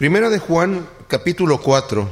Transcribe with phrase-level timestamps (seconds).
[0.00, 2.08] Primera de Juan, capítulo 4.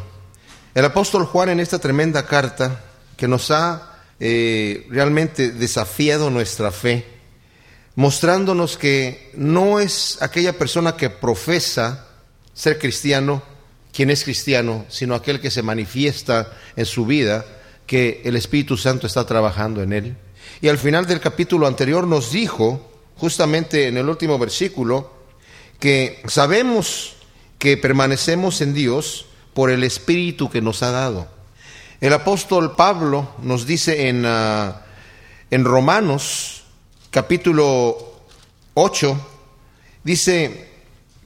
[0.75, 2.85] El apóstol Juan en esta tremenda carta
[3.17, 7.07] que nos ha eh, realmente desafiado nuestra fe,
[7.95, 12.09] mostrándonos que no es aquella persona que profesa
[12.53, 13.43] ser cristiano
[13.91, 17.47] quien es cristiano, sino aquel que se manifiesta en su vida
[17.87, 20.17] que el Espíritu Santo está trabajando en él.
[20.61, 25.11] Y al final del capítulo anterior nos dijo, justamente en el último versículo,
[25.81, 27.15] que sabemos
[27.59, 31.29] que permanecemos en Dios por el Espíritu que nos ha dado.
[32.01, 34.83] El apóstol Pablo nos dice en, ah,
[35.51, 36.63] en Romanos
[37.11, 38.23] capítulo
[38.75, 39.21] 8,
[40.05, 40.69] dice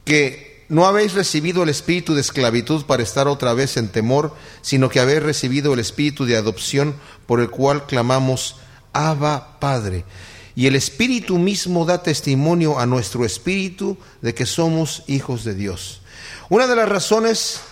[0.05, 4.89] que no habéis recibido el espíritu de esclavitud para estar otra vez en temor, sino
[4.89, 8.57] que habéis recibido el espíritu de adopción por el cual clamamos,
[8.95, 10.07] Abba Padre.
[10.55, 16.02] Y el espíritu mismo da testimonio a nuestro espíritu de que somos hijos de Dios.
[16.53, 17.63] Una de las razones,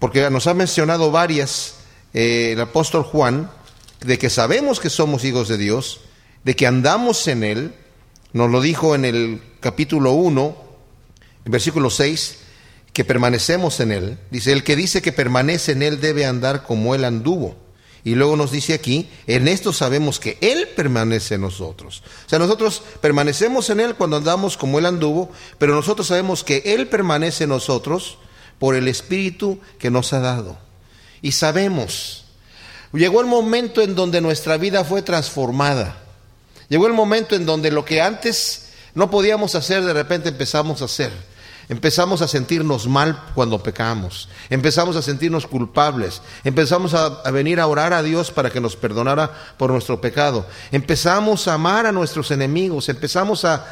[0.00, 1.76] porque nos ha mencionado varias
[2.12, 3.52] eh, el apóstol Juan,
[4.00, 6.00] de que sabemos que somos hijos de Dios,
[6.42, 7.74] de que andamos en Él,
[8.32, 10.56] nos lo dijo en el capítulo 1,
[11.44, 12.38] en versículo 6,
[12.92, 14.18] que permanecemos en Él.
[14.32, 17.54] Dice, el que dice que permanece en Él debe andar como Él anduvo.
[18.06, 22.04] Y luego nos dice aquí, en esto sabemos que Él permanece en nosotros.
[22.24, 25.28] O sea, nosotros permanecemos en Él cuando andamos como Él anduvo,
[25.58, 28.18] pero nosotros sabemos que Él permanece en nosotros
[28.58, 30.58] por el Espíritu que nos ha dado.
[31.22, 32.24] Y sabemos,
[32.92, 35.96] llegó el momento en donde nuestra vida fue transformada.
[36.68, 40.86] Llegó el momento en donde lo que antes no podíamos hacer, de repente empezamos a
[40.86, 41.12] hacer.
[41.68, 47.92] Empezamos a sentirnos mal cuando pecamos, empezamos a sentirnos culpables, empezamos a, venir a orar
[47.92, 52.88] a Dios para que nos perdonara por nuestro pecado, empezamos a amar a nuestros enemigos,
[52.88, 53.66] empezamos a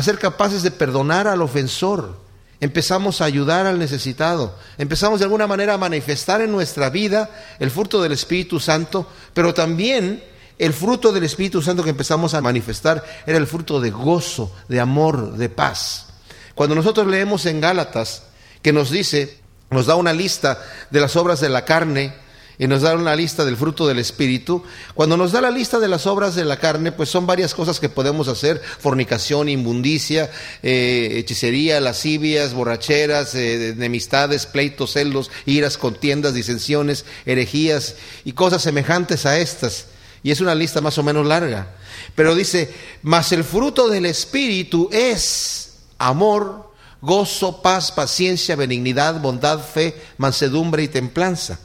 [0.00, 2.29] ser capaces de perdonar al ofensor
[2.60, 7.70] empezamos a ayudar al necesitado, empezamos de alguna manera a manifestar en nuestra vida el
[7.70, 10.22] fruto del Espíritu Santo, pero también
[10.58, 14.78] el fruto del Espíritu Santo que empezamos a manifestar era el fruto de gozo, de
[14.78, 16.08] amor, de paz.
[16.54, 18.24] Cuando nosotros leemos en Gálatas
[18.60, 19.38] que nos dice,
[19.70, 22.12] nos da una lista de las obras de la carne,
[22.60, 24.62] y nos da una lista del fruto del Espíritu.
[24.92, 27.80] Cuando nos da la lista de las obras de la carne, pues son varias cosas
[27.80, 30.30] que podemos hacer, fornicación, inmundicia,
[30.62, 37.94] eh, hechicería, lascivias, borracheras, eh, enemistades, pleitos, celos, iras, contiendas, disensiones, herejías
[38.26, 39.86] y cosas semejantes a estas.
[40.22, 41.76] Y es una lista más o menos larga.
[42.14, 42.70] Pero dice,
[43.00, 50.88] mas el fruto del Espíritu es amor, gozo, paz, paciencia, benignidad, bondad, fe, mansedumbre y
[50.88, 51.58] templanza.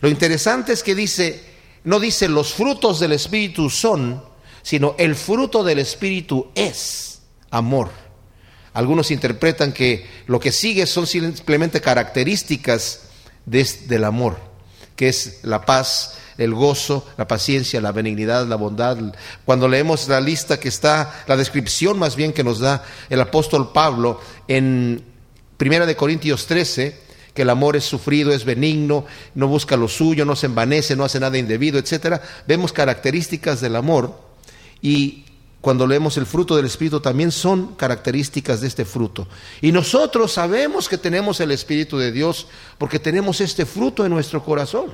[0.00, 1.42] Lo interesante es que dice,
[1.84, 4.22] no dice los frutos del Espíritu son,
[4.62, 7.20] sino el fruto del Espíritu es
[7.50, 7.90] amor.
[8.74, 13.02] Algunos interpretan que lo que sigue son simplemente características
[13.44, 14.38] del amor,
[14.94, 18.96] que es la paz, el gozo, la paciencia, la benignidad, la bondad.
[19.44, 23.72] Cuando leemos la lista que está, la descripción más bien que nos da el apóstol
[23.72, 25.04] Pablo en
[25.56, 27.07] Primera de Corintios 13,
[27.38, 29.06] que el amor es sufrido, es benigno,
[29.36, 32.20] no busca lo suyo, no se envanece, no hace nada indebido, etcétera.
[32.48, 34.20] Vemos características del amor
[34.82, 35.24] y
[35.60, 39.28] cuando leemos el fruto del Espíritu también son características de este fruto.
[39.60, 44.42] Y nosotros sabemos que tenemos el Espíritu de Dios porque tenemos este fruto en nuestro
[44.42, 44.90] corazón.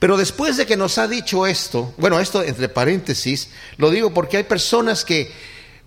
[0.00, 4.38] Pero después de que nos ha dicho esto, bueno, esto entre paréntesis, lo digo porque
[4.38, 5.30] hay personas que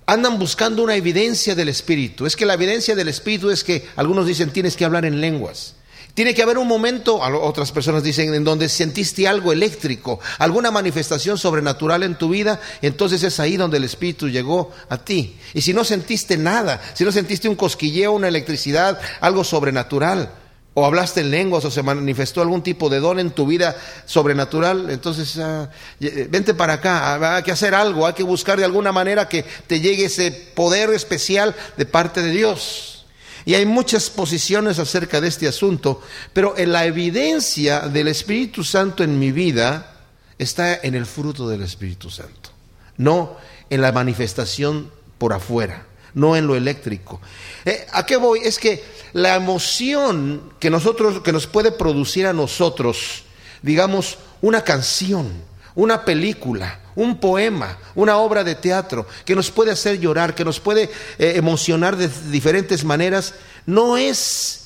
[0.06, 2.26] andan buscando una evidencia del Espíritu.
[2.26, 5.76] Es que la evidencia del Espíritu es que algunos dicen tienes que hablar en lenguas.
[6.14, 11.38] Tiene que haber un momento, otras personas dicen, en donde sentiste algo eléctrico, alguna manifestación
[11.38, 15.36] sobrenatural en tu vida, entonces es ahí donde el Espíritu llegó a ti.
[15.54, 20.32] Y si no sentiste nada, si no sentiste un cosquilleo, una electricidad, algo sobrenatural,
[20.76, 23.76] o hablaste en lenguas o se manifestó algún tipo de don en tu vida
[24.06, 25.70] sobrenatural, entonces ah,
[26.02, 29.30] eh, vente para acá, ah, hay que hacer algo, hay que buscar de alguna manera
[29.30, 33.06] que te llegue ese poder especial de parte de Dios.
[33.46, 36.02] Y hay muchas posiciones acerca de este asunto,
[36.34, 39.96] pero en la evidencia del Espíritu Santo en mi vida
[40.38, 42.50] está en el fruto del Espíritu Santo,
[42.98, 43.38] no
[43.70, 47.22] en la manifestación por afuera no en lo eléctrico.
[47.64, 48.40] Eh, ¿A qué voy?
[48.44, 48.84] Es que
[49.14, 53.24] la emoción que nosotros, que nos puede producir a nosotros,
[53.62, 55.32] digamos, una canción,
[55.76, 60.60] una película, un poema, una obra de teatro, que nos puede hacer llorar, que nos
[60.60, 60.90] puede
[61.20, 63.34] eh, emocionar de diferentes maneras,
[63.66, 64.65] no es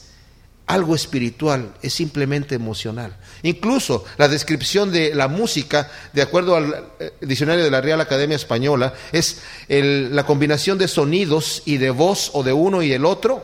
[0.70, 3.18] algo espiritual, es simplemente emocional.
[3.42, 8.36] Incluso la descripción de la música, de acuerdo al eh, diccionario de la Real Academia
[8.36, 13.44] Española, es la combinación de sonidos y de voz o de uno y el otro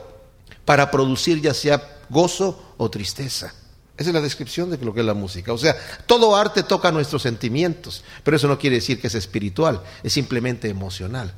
[0.66, 3.56] para producir ya sea gozo o tristeza.
[3.98, 5.52] Esa es la descripción de lo que es la música.
[5.52, 5.76] O sea,
[6.06, 10.70] todo arte toca nuestros sentimientos, pero eso no quiere decir que es espiritual, es simplemente
[10.70, 11.34] emocional.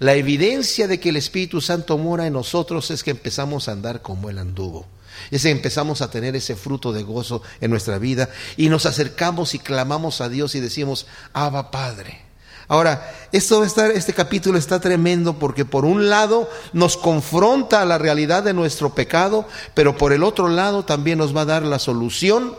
[0.00, 4.02] La evidencia de que el Espíritu Santo mora en nosotros es que empezamos a andar
[4.02, 4.88] como Él anduvo.
[5.30, 9.58] Es empezamos a tener ese fruto de gozo en nuestra vida y nos acercamos y
[9.58, 12.22] clamamos a Dios y decimos, Abba Padre.
[12.68, 18.42] Ahora, esto este capítulo está tremendo porque por un lado nos confronta a la realidad
[18.42, 22.54] de nuestro pecado, pero por el otro lado también nos va a dar la solución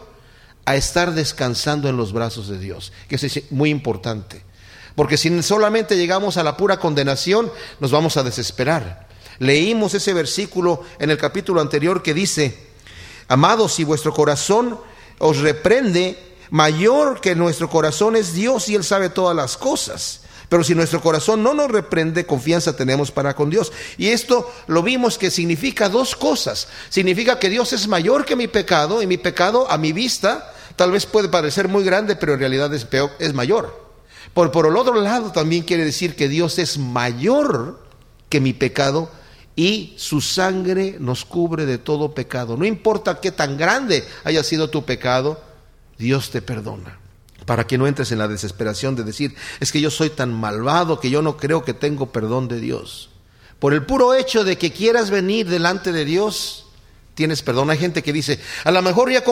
[0.65, 4.43] a estar descansando en los brazos de Dios, que es muy importante.
[4.95, 9.07] Porque si solamente llegamos a la pura condenación, nos vamos a desesperar.
[9.39, 12.57] Leímos ese versículo en el capítulo anterior que dice,
[13.27, 14.79] amados, si vuestro corazón
[15.19, 16.17] os reprende,
[16.49, 20.21] mayor que nuestro corazón es Dios y Él sabe todas las cosas.
[20.49, 23.71] Pero si nuestro corazón no nos reprende, confianza tenemos para con Dios.
[23.97, 26.67] Y esto lo vimos que significa dos cosas.
[26.89, 30.91] Significa que Dios es mayor que mi pecado y mi pecado a mi vista tal
[30.91, 33.81] vez puede parecer muy grande, pero en realidad es, peor, es mayor.
[34.35, 37.79] Por, por el otro lado también quiere decir que Dios es mayor
[38.29, 39.09] que mi pecado
[39.55, 42.57] y su sangre nos cubre de todo pecado.
[42.57, 45.41] No importa qué tan grande haya sido tu pecado,
[45.97, 46.99] Dios te perdona.
[47.45, 50.99] Para que no entres en la desesperación de decir, es que yo soy tan malvado
[50.99, 53.09] que yo no creo que tengo perdón de Dios.
[53.59, 56.65] Por el puro hecho de que quieras venir delante de Dios,
[57.15, 57.69] tienes perdón.
[57.69, 59.23] Hay gente que dice, a lo mejor ya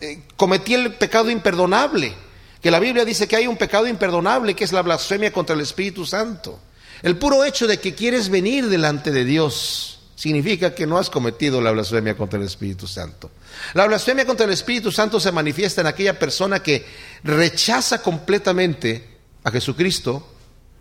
[0.00, 2.14] eh, cometí el pecado imperdonable,
[2.60, 5.62] que la Biblia dice que hay un pecado imperdonable, que es la blasfemia contra el
[5.62, 6.60] Espíritu Santo.
[7.02, 11.62] El puro hecho de que quieres venir delante de Dios significa que no has cometido
[11.62, 13.30] la blasfemia contra el Espíritu Santo.
[13.72, 16.84] La blasfemia contra el Espíritu Santo se manifiesta en aquella persona que
[17.24, 20.26] rechaza completamente a Jesucristo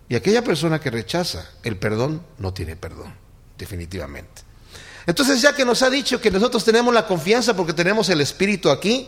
[0.10, 3.14] y aquella persona que rechaza el perdón no tiene perdón,
[3.58, 4.42] definitivamente.
[5.06, 8.70] Entonces ya que nos ha dicho que nosotros tenemos la confianza porque tenemos el Espíritu
[8.70, 9.08] aquí,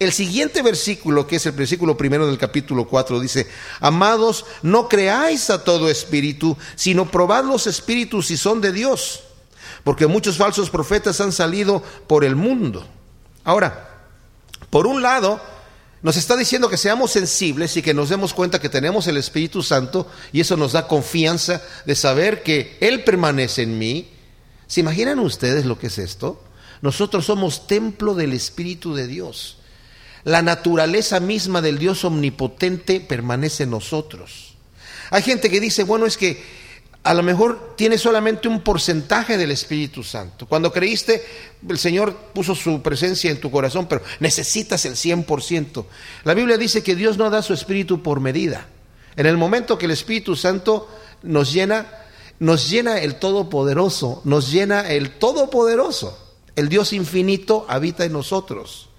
[0.00, 3.46] el siguiente versículo, que es el versículo primero del capítulo 4, dice,
[3.78, 9.22] amados, no creáis a todo espíritu, sino probad los espíritus si son de Dios
[9.84, 12.86] porque muchos falsos profetas han salido por el mundo.
[13.44, 14.06] Ahora,
[14.68, 15.40] por un lado,
[16.02, 19.62] nos está diciendo que seamos sensibles y que nos demos cuenta que tenemos el Espíritu
[19.62, 24.10] Santo y eso nos da confianza de saber que Él permanece en mí.
[24.66, 26.42] ¿Se imaginan ustedes lo que es esto?
[26.82, 29.58] Nosotros somos templo del Espíritu de Dios.
[30.24, 34.54] La naturaleza misma del Dios omnipotente permanece en nosotros.
[35.10, 36.60] Hay gente que dice, bueno, es que
[37.02, 40.46] a lo mejor tienes solamente un porcentaje del Espíritu Santo.
[40.46, 41.24] Cuando creíste,
[41.66, 45.86] el Señor puso su presencia en tu corazón, pero necesitas el 100%.
[46.24, 48.66] La Biblia dice que Dios no da su Espíritu por medida.
[49.16, 50.88] En el momento que el Espíritu Santo
[51.22, 51.86] nos llena,
[52.38, 56.18] nos llena el Todopoderoso, nos llena el Todopoderoso.
[56.54, 58.89] El Dios infinito habita en nosotros.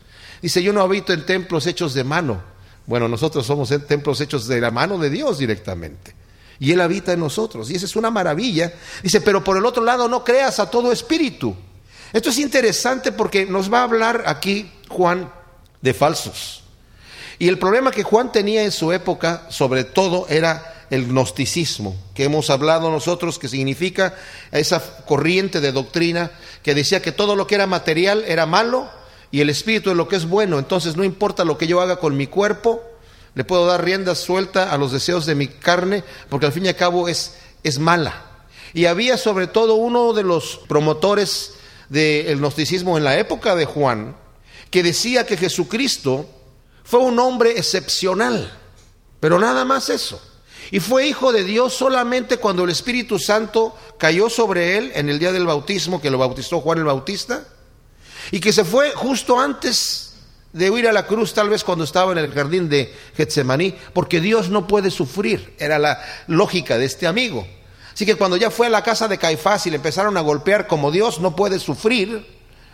[0.41, 2.41] Dice, yo no habito en templos hechos de mano.
[2.88, 6.15] Bueno, nosotros somos templos hechos de la mano de Dios directamente
[6.61, 7.71] y Él habita en nosotros.
[7.71, 8.71] Y esa es una maravilla.
[9.01, 11.55] Dice, pero por el otro lado no creas a todo espíritu.
[12.13, 15.33] Esto es interesante porque nos va a hablar aquí Juan
[15.81, 16.63] de falsos.
[17.39, 22.25] Y el problema que Juan tenía en su época, sobre todo, era el gnosticismo, que
[22.25, 24.13] hemos hablado nosotros, que significa
[24.51, 26.29] esa corriente de doctrina
[26.61, 28.88] que decía que todo lo que era material era malo
[29.31, 30.59] y el espíritu es lo que es bueno.
[30.59, 32.83] Entonces no importa lo que yo haga con mi cuerpo,
[33.33, 36.69] le puedo dar rienda suelta a los deseos de mi carne, porque al fin y
[36.69, 38.25] al cabo es, es mala.
[38.73, 41.53] Y había sobre todo uno de los promotores
[41.89, 44.15] del gnosticismo en la época de Juan,
[44.69, 46.25] que decía que Jesucristo
[46.83, 48.51] fue un hombre excepcional,
[49.19, 50.21] pero nada más eso.
[50.71, 55.19] Y fue hijo de Dios solamente cuando el Espíritu Santo cayó sobre él en el
[55.19, 57.45] día del bautismo, que lo bautizó Juan el Bautista,
[58.31, 60.13] y que se fue justo antes
[60.53, 64.19] de huir a la cruz tal vez cuando estaba en el jardín de Getsemaní, porque
[64.19, 67.47] Dios no puede sufrir, era la lógica de este amigo.
[67.93, 70.67] Así que cuando ya fue a la casa de Caifás y le empezaron a golpear
[70.67, 72.25] como Dios no puede sufrir,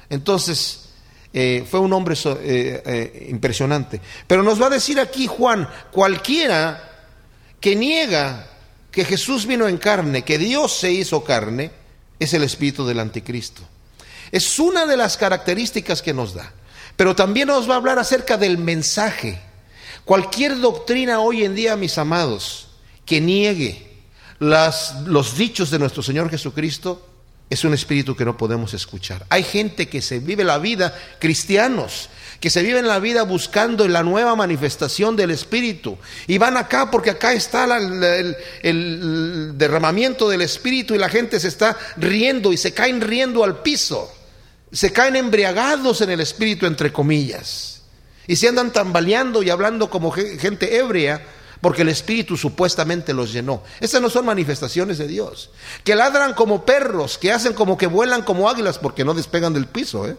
[0.09, 0.89] entonces
[1.33, 3.99] eh, fue un hombre eh, eh, impresionante.
[4.27, 6.83] Pero nos va a decir aquí Juan, cualquiera
[7.59, 8.47] que niega
[8.91, 11.71] que Jesús vino en carne, que Dios se hizo carne,
[12.19, 13.61] es el espíritu del anticristo.
[14.31, 16.51] Es una de las características que nos da.
[16.95, 19.39] Pero también nos va a hablar acerca del mensaje.
[20.03, 22.69] Cualquier doctrina hoy en día, mis amados,
[23.05, 23.87] que niegue
[24.39, 27.07] los dichos de nuestro Señor Jesucristo,
[27.49, 29.25] es un espíritu que no podemos escuchar.
[29.29, 32.09] Hay gente que se vive la vida, cristianos,
[32.41, 35.97] que se viven la vida buscando la nueva manifestación del Espíritu.
[36.27, 41.77] Y van acá porque acá está el derramamiento del Espíritu y la gente se está
[41.95, 44.13] riendo y se caen riendo al piso.
[44.71, 47.81] Se caen embriagados en el espíritu, entre comillas,
[48.27, 51.25] y se andan tambaleando y hablando como gente ebria,
[51.61, 53.63] porque el Espíritu supuestamente los llenó.
[53.79, 55.49] Esas no son manifestaciones de Dios.
[55.83, 59.65] Que ladran como perros, que hacen como que vuelan como águilas porque no despegan del
[59.65, 60.07] piso.
[60.07, 60.17] ¿eh?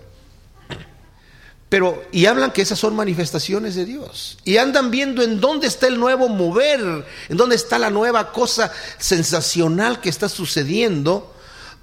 [1.68, 4.38] Pero, y hablan que esas son manifestaciones de Dios.
[4.44, 8.72] Y andan viendo en dónde está el nuevo mover, en dónde está la nueva cosa
[8.98, 11.34] sensacional que está sucediendo.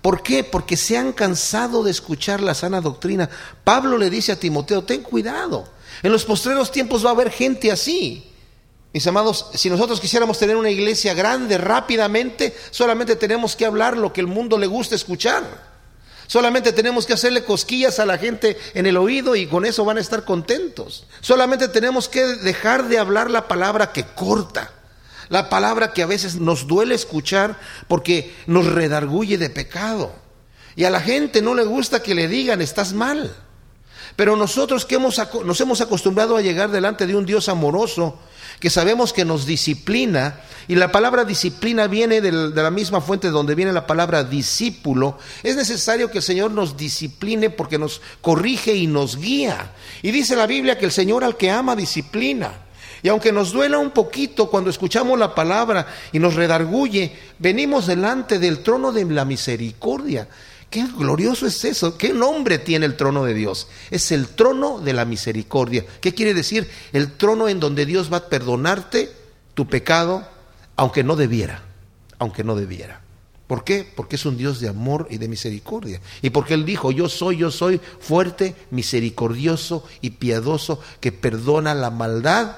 [0.06, 0.44] ¿Por qué?
[0.44, 3.28] Porque se han cansado de escuchar la sana doctrina.
[3.64, 5.68] Pablo le dice a Timoteo, ten cuidado.
[6.04, 8.24] En los postreros tiempos va a haber gente así.
[8.94, 14.14] Mis amados, si nosotros quisiéramos tener una iglesia grande rápidamente, solamente tenemos que hablar lo
[14.14, 15.44] que el mundo le gusta escuchar.
[16.28, 19.98] Solamente tenemos que hacerle cosquillas a la gente en el oído y con eso van
[19.98, 21.08] a estar contentos.
[21.20, 24.72] Solamente tenemos que dejar de hablar la palabra que corta,
[25.30, 30.14] la palabra que a veces nos duele escuchar porque nos redarguye de pecado.
[30.76, 33.34] Y a la gente no le gusta que le digan estás mal.
[34.16, 38.18] Pero nosotros que hemos, nos hemos acostumbrado a llegar delante de un Dios amoroso,
[38.60, 43.56] que sabemos que nos disciplina, y la palabra disciplina viene de la misma fuente donde
[43.56, 48.88] viene la palabra discípulo, es necesario que el Señor nos discipline porque nos corrige y
[48.88, 49.74] nos guía.
[50.02, 52.65] Y dice la Biblia que el Señor al que ama disciplina.
[53.06, 58.40] Y aunque nos duela un poquito cuando escuchamos la palabra y nos redarguye, venimos delante
[58.40, 60.28] del trono de la misericordia
[60.72, 61.98] Qué glorioso es eso.
[61.98, 63.68] ¿Qué nombre tiene el trono de Dios?
[63.92, 65.86] Es el trono de la misericordia.
[66.02, 66.70] ¿Qué quiere decir?
[66.92, 69.10] El trono en donde Dios va a perdonarte
[69.54, 70.28] tu pecado,
[70.76, 71.64] aunque no debiera.
[72.20, 73.02] Aunque no debiera.
[73.48, 73.90] ¿Por qué?
[73.96, 76.02] Porque es un Dios de amor y de misericordia.
[76.22, 81.92] Y porque Él dijo, yo soy, yo soy fuerte, misericordioso y piadoso, que perdona la
[81.92, 82.58] maldad,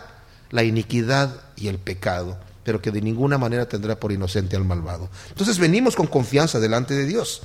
[0.51, 5.09] la iniquidad y el pecado, pero que de ninguna manera tendrá por inocente al malvado.
[5.29, 7.41] Entonces venimos con confianza delante de Dios.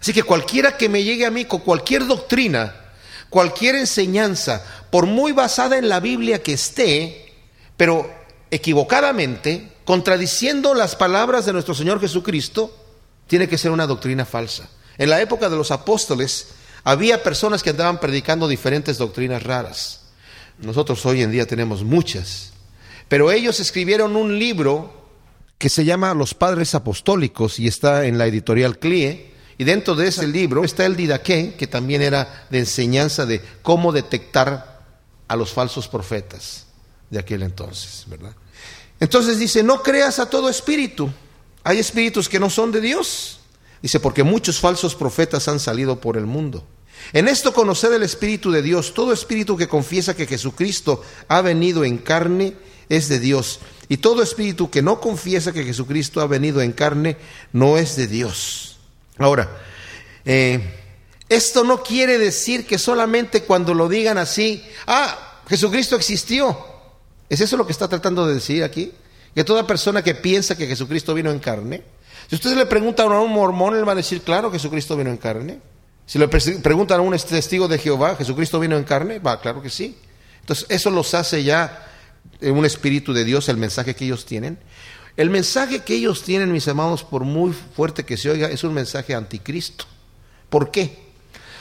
[0.00, 2.74] Así que cualquiera que me llegue a mí con cualquier doctrina,
[3.28, 7.34] cualquier enseñanza, por muy basada en la Biblia que esté,
[7.76, 8.10] pero
[8.50, 12.74] equivocadamente, contradiciendo las palabras de nuestro Señor Jesucristo,
[13.26, 14.68] tiene que ser una doctrina falsa.
[14.98, 16.48] En la época de los apóstoles
[16.84, 19.99] había personas que andaban predicando diferentes doctrinas raras.
[20.62, 22.52] Nosotros hoy en día tenemos muchas.
[23.08, 24.92] Pero ellos escribieron un libro
[25.58, 30.08] que se llama Los Padres Apostólicos y está en la editorial CLIE y dentro de
[30.08, 34.80] ese libro está el Didaqué, que también era de enseñanza de cómo detectar
[35.28, 36.66] a los falsos profetas
[37.10, 38.34] de aquel entonces, ¿verdad?
[39.00, 41.10] Entonces dice, no creas a todo espíritu.
[41.62, 43.40] Hay espíritus que no son de Dios.
[43.82, 46.66] Dice, porque muchos falsos profetas han salido por el mundo.
[47.12, 48.94] En esto conoced el Espíritu de Dios.
[48.94, 52.54] Todo espíritu que confiesa que Jesucristo ha venido en carne
[52.88, 53.60] es de Dios.
[53.88, 57.16] Y todo espíritu que no confiesa que Jesucristo ha venido en carne
[57.52, 58.78] no es de Dios.
[59.18, 59.50] Ahora,
[60.24, 60.60] eh,
[61.28, 66.56] esto no quiere decir que solamente cuando lo digan así, ah, Jesucristo existió.
[67.28, 68.92] ¿Es eso lo que está tratando de decir aquí?
[69.34, 71.82] Que toda persona que piensa que Jesucristo vino en carne,
[72.28, 75.16] si ustedes le preguntan a un mormón, él va a decir, claro, Jesucristo vino en
[75.16, 75.60] carne.
[76.10, 79.20] Si le preguntan a un testigo de Jehová, ¿Jesucristo vino en carne?
[79.20, 79.96] Va, claro que sí.
[80.40, 81.86] Entonces, eso los hace ya
[82.40, 84.58] un espíritu de Dios, el mensaje que ellos tienen.
[85.16, 88.74] El mensaje que ellos tienen, mis amados, por muy fuerte que se oiga, es un
[88.74, 89.84] mensaje anticristo.
[90.48, 90.98] ¿Por qué?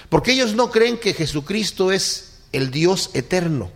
[0.09, 3.69] Porque ellos no creen que Jesucristo es el Dios eterno.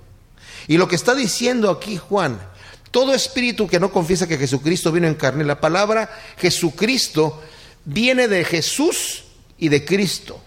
[0.68, 2.42] Y lo que está diciendo aquí Juan,
[2.90, 7.44] todo espíritu que no confiesa que Jesucristo vino en carne, la palabra Jesucristo
[7.86, 9.26] viene de Jesús
[9.60, 10.43] y de Cristo.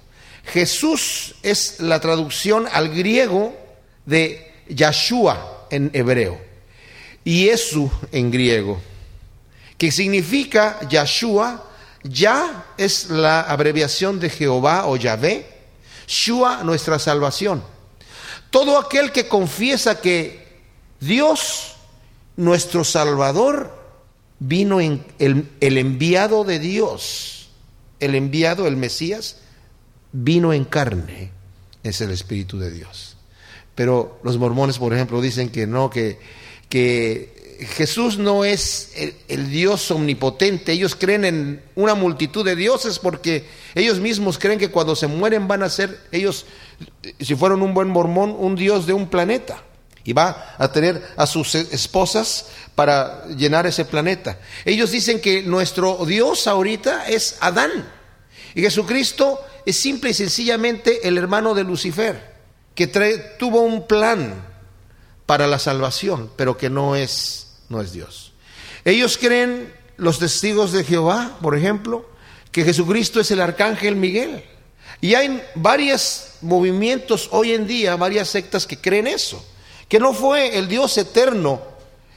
[0.47, 3.57] Jesús es la traducción al griego
[4.05, 6.41] de Yahshua en hebreo
[7.25, 8.81] y Jesús en griego
[9.79, 11.63] que significa Yahshua.
[12.03, 15.47] Ya es la abreviación de Jehová o Yahvé.
[16.07, 17.65] Shua, nuestra salvación.
[18.51, 20.63] Todo aquel que confiesa que
[21.01, 21.75] Dios,
[22.37, 23.77] nuestro Salvador,
[24.39, 27.49] vino en el, el enviado de Dios,
[27.99, 29.39] el enviado, el Mesías,
[30.23, 31.31] vino en carne,
[31.83, 33.17] es el Espíritu de Dios.
[33.75, 36.19] Pero los mormones, por ejemplo, dicen que no, que,
[36.69, 38.93] que Jesús no es
[39.29, 43.45] el, Dios omnipotente, ellos creen en una multitud de dioses porque
[43.75, 46.47] ellos mismos creen que cuando se mueren van a ser ellos,
[47.21, 49.63] si fueron un buen mormón, un Dios de un planeta
[50.05, 54.39] y va a tener a sus esposas para llenar ese planeta.
[54.65, 57.71] Ellos dicen que nuestro Dios ahorita es Adán
[58.55, 62.35] y Jesucristo es simple y sencillamente el hermano de Lucifer,
[62.75, 62.87] que
[63.39, 64.47] tuvo un plan
[65.27, 68.33] para la salvación, pero que no es no es Dios.
[68.85, 72.09] Ellos creen, los testigos de Jehová, por ejemplo,
[72.53, 74.45] que Jesucristo es el arcángel Miguel.
[75.01, 79.45] Y hay varios movimientos hoy en día, varias sectas que creen eso,
[79.89, 81.61] que no fue el Dios eterno,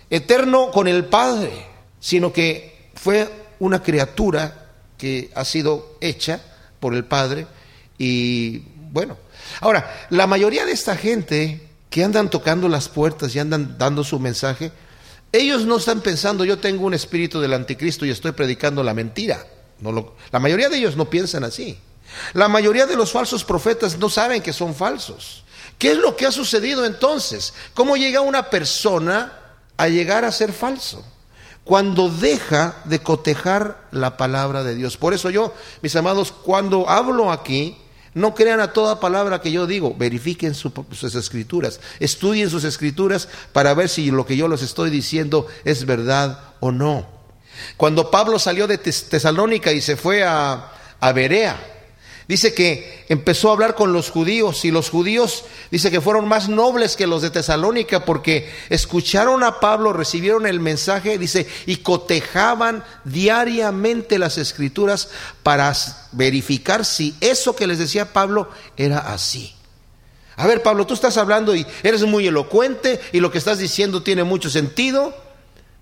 [0.09, 1.51] eterno con el Padre,
[1.99, 3.27] sino que fue
[3.59, 6.41] una criatura que ha sido hecha
[6.79, 7.47] por el Padre
[7.97, 8.59] y
[8.91, 9.17] bueno,
[9.61, 14.19] ahora, la mayoría de esta gente que andan tocando las puertas y andan dando su
[14.19, 14.71] mensaje,
[15.31, 19.45] ellos no están pensando, yo tengo un espíritu del anticristo y estoy predicando la mentira.
[19.79, 21.77] No la mayoría de ellos no piensan así.
[22.33, 25.43] La mayoría de los falsos profetas no saben que son falsos.
[25.77, 27.53] ¿Qué es lo que ha sucedido entonces?
[27.73, 29.31] ¿Cómo llega una persona
[29.77, 31.05] a llegar a ser falso?
[31.69, 34.97] Cuando deja de cotejar la palabra de Dios.
[34.97, 37.77] Por eso yo, mis amados, cuando hablo aquí,
[38.15, 43.75] no crean a toda palabra que yo digo, verifiquen sus escrituras, estudien sus escrituras para
[43.75, 47.05] ver si lo que yo les estoy diciendo es verdad o no.
[47.77, 51.78] Cuando Pablo salió de Tesalónica y se fue a, a Berea,
[52.29, 56.47] Dice que empezó a hablar con los judíos y los judíos dice que fueron más
[56.47, 62.83] nobles que los de Tesalónica porque escucharon a Pablo, recibieron el mensaje, dice, y cotejaban
[63.03, 65.09] diariamente las escrituras
[65.41, 65.73] para
[66.11, 69.55] verificar si eso que les decía Pablo era así.
[70.35, 74.03] A ver, Pablo, tú estás hablando y eres muy elocuente y lo que estás diciendo
[74.03, 75.15] tiene mucho sentido.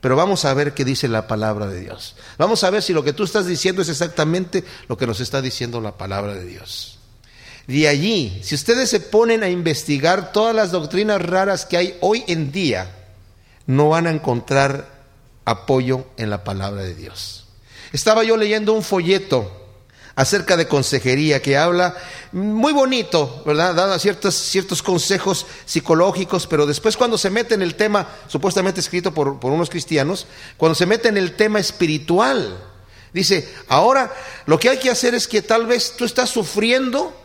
[0.01, 2.15] Pero vamos a ver qué dice la palabra de Dios.
[2.37, 5.41] Vamos a ver si lo que tú estás diciendo es exactamente lo que nos está
[5.41, 6.99] diciendo la palabra de Dios.
[7.65, 12.23] De allí, si ustedes se ponen a investigar todas las doctrinas raras que hay hoy
[12.27, 12.89] en día,
[13.65, 14.87] no van a encontrar
[15.45, 17.47] apoyo en la palabra de Dios.
[17.91, 19.56] Estaba yo leyendo un folleto
[20.17, 21.95] acerca de consejería, que habla
[22.31, 23.75] muy bonito, ¿verdad?
[23.75, 29.13] Dada ciertos, ciertos consejos psicológicos, pero después cuando se mete en el tema, supuestamente escrito
[29.13, 30.25] por, por unos cristianos,
[30.57, 32.57] cuando se mete en el tema espiritual,
[33.13, 34.11] dice, ahora
[34.47, 37.15] lo que hay que hacer es que tal vez tú estás sufriendo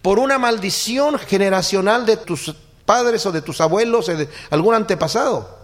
[0.00, 5.58] por una maldición generacional de tus padres o de tus abuelos o de algún antepasado.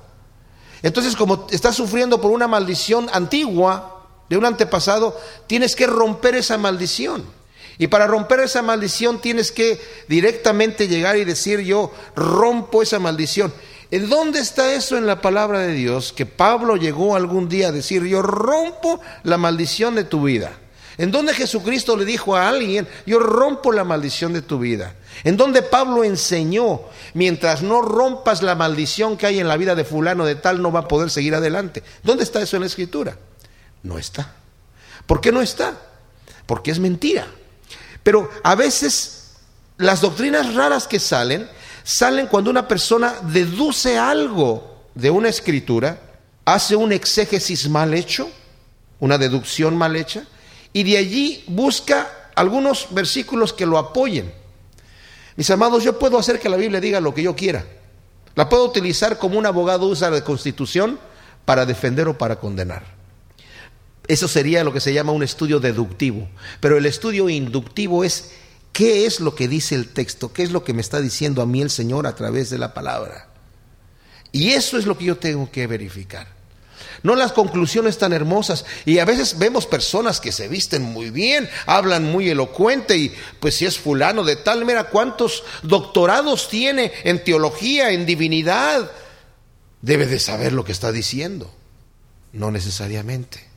[0.83, 4.02] Entonces, como estás sufriendo por una maldición antigua,
[4.33, 5.14] de un antepasado,
[5.47, 7.23] tienes que romper esa maldición.
[7.77, 13.53] Y para romper esa maldición tienes que directamente llegar y decir yo rompo esa maldición.
[13.90, 16.14] ¿En dónde está eso en la palabra de Dios?
[16.14, 20.59] Que Pablo llegó algún día a decir yo rompo la maldición de tu vida.
[20.97, 24.95] ¿En dónde Jesucristo le dijo a alguien yo rompo la maldición de tu vida?
[25.25, 26.81] ¿En dónde Pablo enseñó
[27.12, 30.73] mientras no rompas la maldición que hay en la vida de fulano de tal no
[30.73, 31.83] va a poder seguir adelante?
[32.03, 33.18] ¿Dónde está eso en la escritura?
[33.83, 34.35] No está.
[35.07, 35.77] ¿Por qué no está?
[36.47, 37.27] Porque es mentira.
[38.03, 39.33] Pero a veces
[39.79, 41.49] las doctrinas raras que salen,
[41.85, 46.01] salen cuando una persona deduce algo de una escritura,
[46.45, 48.31] hace un exégesis mal hecho,
[49.01, 50.25] una deducción mal hecha,
[50.73, 54.33] y de allí busca algunos versículos que lo apoyen.
[55.37, 57.64] Mis amados, yo puedo hacer que la Biblia diga lo que yo quiera.
[58.35, 60.99] La puedo utilizar como un abogado usa la constitución
[61.45, 63.02] para defender o para condenar.
[64.09, 66.29] Eso sería lo que se llama un estudio deductivo.
[66.61, 68.33] Pero el estudio inductivo es
[68.73, 71.47] qué es lo que dice el texto, qué es lo que me está diciendo a
[71.47, 73.29] mí el Señor a través de la palabra.
[74.33, 76.27] Y eso es lo que yo tengo que verificar.
[77.03, 78.65] No las conclusiones tan hermosas.
[78.85, 83.57] Y a veces vemos personas que se visten muy bien, hablan muy elocuente y pues
[83.57, 88.91] si es fulano de tal, mira cuántos doctorados tiene en teología, en divinidad.
[89.81, 91.53] Debe de saber lo que está diciendo.
[92.33, 93.52] No necesariamente.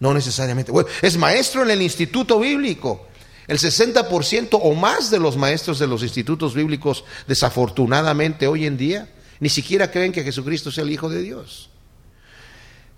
[0.00, 0.70] No necesariamente.
[0.72, 3.06] Bueno, es maestro en el instituto bíblico.
[3.46, 9.08] El 60% o más de los maestros de los institutos bíblicos, desafortunadamente hoy en día,
[9.40, 11.70] ni siquiera creen que Jesucristo sea el Hijo de Dios.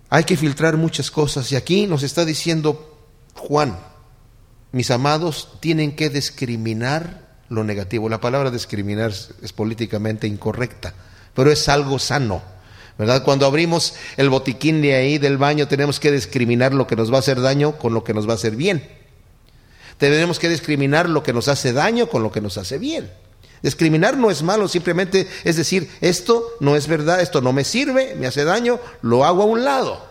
[0.08, 2.98] Hay que filtrar muchas cosas y aquí nos está diciendo
[3.34, 3.78] Juan,
[4.72, 8.08] mis amados, tienen que discriminar lo negativo.
[8.08, 10.94] La palabra discriminar es políticamente incorrecta,
[11.34, 12.42] pero es algo sano.
[13.24, 17.16] Cuando abrimos el botiquín de ahí del baño tenemos que discriminar lo que nos va
[17.16, 18.86] a hacer daño con lo que nos va a hacer bien.
[19.98, 23.10] Tenemos que discriminar lo que nos hace daño con lo que nos hace bien.
[23.62, 28.14] Discriminar no es malo, simplemente es decir, esto no es verdad, esto no me sirve,
[28.16, 30.06] me hace daño, lo hago a un lado.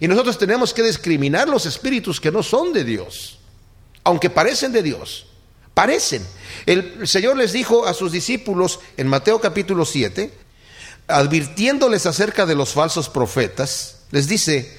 [0.00, 3.38] Y nosotros tenemos que discriminar los espíritus que no son de Dios,
[4.04, 5.26] aunque parecen de Dios,
[5.74, 6.26] parecen.
[6.64, 10.32] El Señor les dijo a sus discípulos en Mateo capítulo 7,
[11.10, 14.78] advirtiéndoles acerca de los falsos profetas, les dice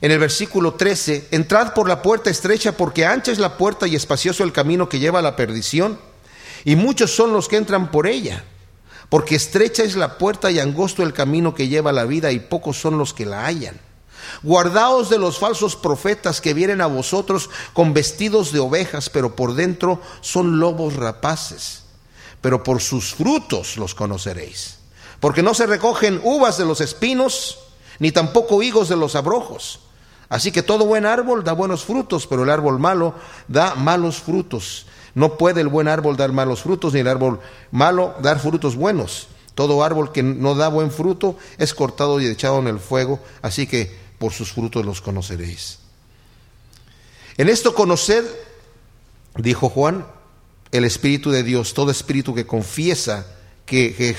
[0.00, 3.94] en el versículo 13, entrad por la puerta estrecha porque ancha es la puerta y
[3.94, 5.98] espacioso el camino que lleva a la perdición,
[6.64, 8.44] y muchos son los que entran por ella,
[9.08, 12.40] porque estrecha es la puerta y angosto el camino que lleva a la vida y
[12.40, 13.80] pocos son los que la hallan.
[14.42, 19.54] Guardaos de los falsos profetas que vienen a vosotros con vestidos de ovejas, pero por
[19.54, 21.82] dentro son lobos rapaces.
[22.40, 24.78] Pero por sus frutos los conoceréis.
[25.22, 27.60] Porque no se recogen uvas de los espinos,
[28.00, 29.78] ni tampoco higos de los abrojos.
[30.28, 33.14] Así que todo buen árbol da buenos frutos, pero el árbol malo
[33.46, 34.86] da malos frutos.
[35.14, 37.38] No puede el buen árbol dar malos frutos, ni el árbol
[37.70, 39.28] malo dar frutos buenos.
[39.54, 43.68] Todo árbol que no da buen fruto es cortado y echado en el fuego, así
[43.68, 45.78] que por sus frutos los conoceréis.
[47.36, 48.24] En esto conoced,
[49.36, 50.04] dijo Juan,
[50.72, 53.24] el Espíritu de Dios, todo espíritu que confiesa
[53.66, 54.16] que,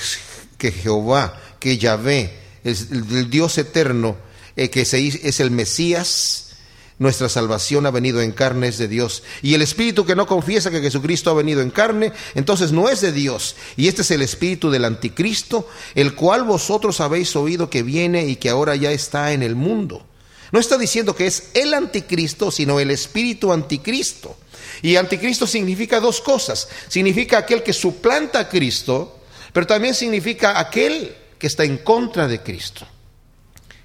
[0.64, 2.32] que, Jehová, que Yahvé,
[2.64, 4.16] es el, Dios eterno,
[4.56, 6.52] eh, que es el Mesías,
[6.98, 9.24] nuestra salvación ha venido en carne, es de Dios.
[9.42, 13.02] Y el espíritu que no confiesa que Jesucristo ha venido en carne, entonces no es
[13.02, 13.56] de Dios.
[13.76, 18.36] Y este es el espíritu del anticristo, el cual vosotros habéis oído que viene y
[18.36, 20.06] que ahora ya está en el mundo.
[20.50, 24.34] No está diciendo que es el anticristo, sino el espíritu anticristo.
[24.80, 26.68] Y anticristo significa dos cosas.
[26.88, 29.18] Significa aquel que suplanta a Cristo,
[29.54, 32.84] pero también significa aquel que está en contra de Cristo.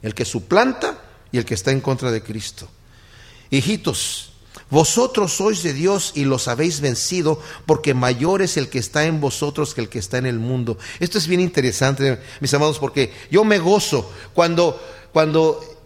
[0.01, 0.97] El que suplanta
[1.31, 2.67] y el que está en contra de Cristo.
[3.51, 4.31] Hijitos,
[4.71, 9.21] vosotros sois de Dios y los habéis vencido, porque mayor es el que está en
[9.21, 10.79] vosotros que el que está en el mundo.
[10.99, 14.81] Esto es bien interesante, mis amados, porque yo me gozo cuando,
[15.13, 15.78] cuando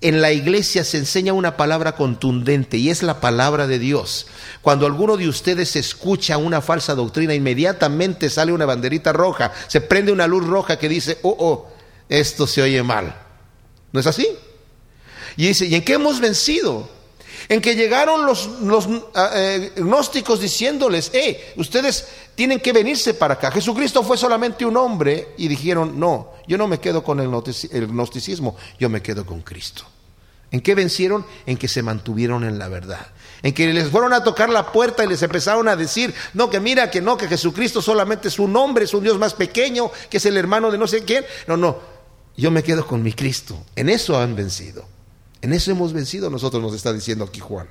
[0.00, 4.26] en la iglesia se enseña una palabra contundente y es la palabra de Dios.
[4.62, 10.12] Cuando alguno de ustedes escucha una falsa doctrina, inmediatamente sale una banderita roja, se prende
[10.12, 11.70] una luz roja que dice, oh, oh,
[12.08, 13.14] esto se oye mal.
[13.92, 14.26] ¿No es así?
[15.36, 16.88] Y dice, ¿y en qué hemos vencido?
[17.50, 18.48] En que llegaron los,
[19.12, 23.50] ah, eh, gnósticos diciéndoles, eh, ustedes tienen que venirse para acá.
[23.50, 28.56] Jesucristo fue solamente un hombre y dijeron, no, yo no me quedo con el, gnosticismo,
[28.78, 29.82] yo me quedo con Cristo.
[30.52, 31.26] ¿En qué vencieron?
[31.44, 33.04] En que se mantuvieron en la verdad.
[33.42, 36.60] En que les fueron a tocar la puerta y les empezaron a decir, no, que
[36.60, 40.18] mira, que no, que Jesucristo solamente es un hombre, es un Dios más pequeño, que
[40.18, 41.24] es el hermano de no sé quién.
[41.48, 41.80] No, no,
[42.36, 43.60] yo me quedo con mi Cristo.
[43.74, 44.89] En eso han vencido.
[45.42, 47.68] En eso hemos vencido nosotros, nos está diciendo aquí Juan.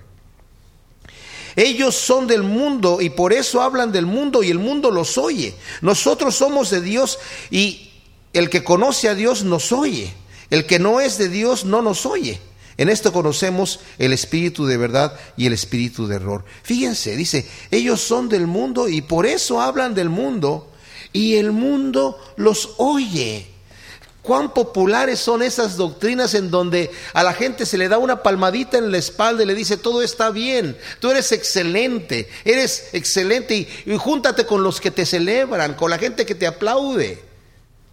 [1.56, 5.56] Ellos son del mundo y por eso hablan del mundo y el mundo los oye.
[5.82, 7.20] Nosotros somos de Dios
[7.52, 7.92] y
[8.34, 10.14] el que conoce a Dios nos oye.
[10.50, 12.40] El que no es de Dios no nos oye.
[12.78, 16.46] En esto conocemos el espíritu de verdad y el espíritu de error.
[16.64, 20.72] Fíjense, dice, ellos son del mundo y por eso hablan del mundo
[21.12, 23.49] y el mundo los oye.
[24.30, 28.78] Cuán populares son esas doctrinas en donde a la gente se le da una palmadita
[28.78, 33.98] en la espalda y le dice, todo está bien, tú eres excelente, eres excelente y,
[33.98, 37.20] júntate con los que te celebran, con la gente que te aplaude.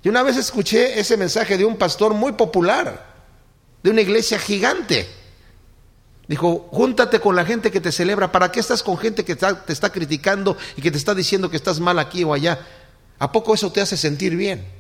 [0.03, 3.15] Y una vez escuché ese mensaje de un pastor muy popular,
[3.83, 5.09] de una iglesia gigante.
[6.29, 8.31] Dijo, júntate con la gente que te celebra.
[8.31, 11.57] ¿Para qué estás con gente que te está criticando y que te está diciendo que
[11.57, 12.61] estás mal aquí o allá?
[13.19, 14.76] ¿A poco eso te hace sentir bien?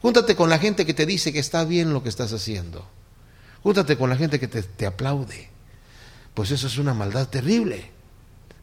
[0.00, 2.86] Júntate con la gente que te dice que está bien lo que estás haciendo.
[3.62, 5.50] Júntate con la gente que te, aplaude.
[6.34, 7.90] Pues eso es una maldad terrible.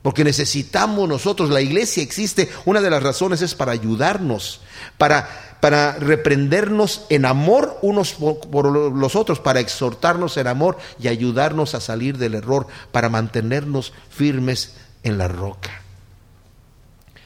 [0.02, 4.62] Porque necesitamos nosotros, la iglesia existe, una de las razones es para ayudarnos,
[5.00, 11.74] para, para reprendernos en amor unos por, los otros, para exhortarnos en amor y ayudarnos
[11.74, 15.82] a salir del error, para mantenernos firmes en la roca.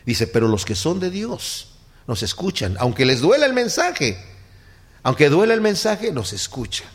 [0.05, 1.68] Dice, pero los que son de Dios,
[2.09, 4.17] nos escuchan, aunque les duela el mensaje,
[5.03, 6.87] aunque duela el mensaje, nos escuchan.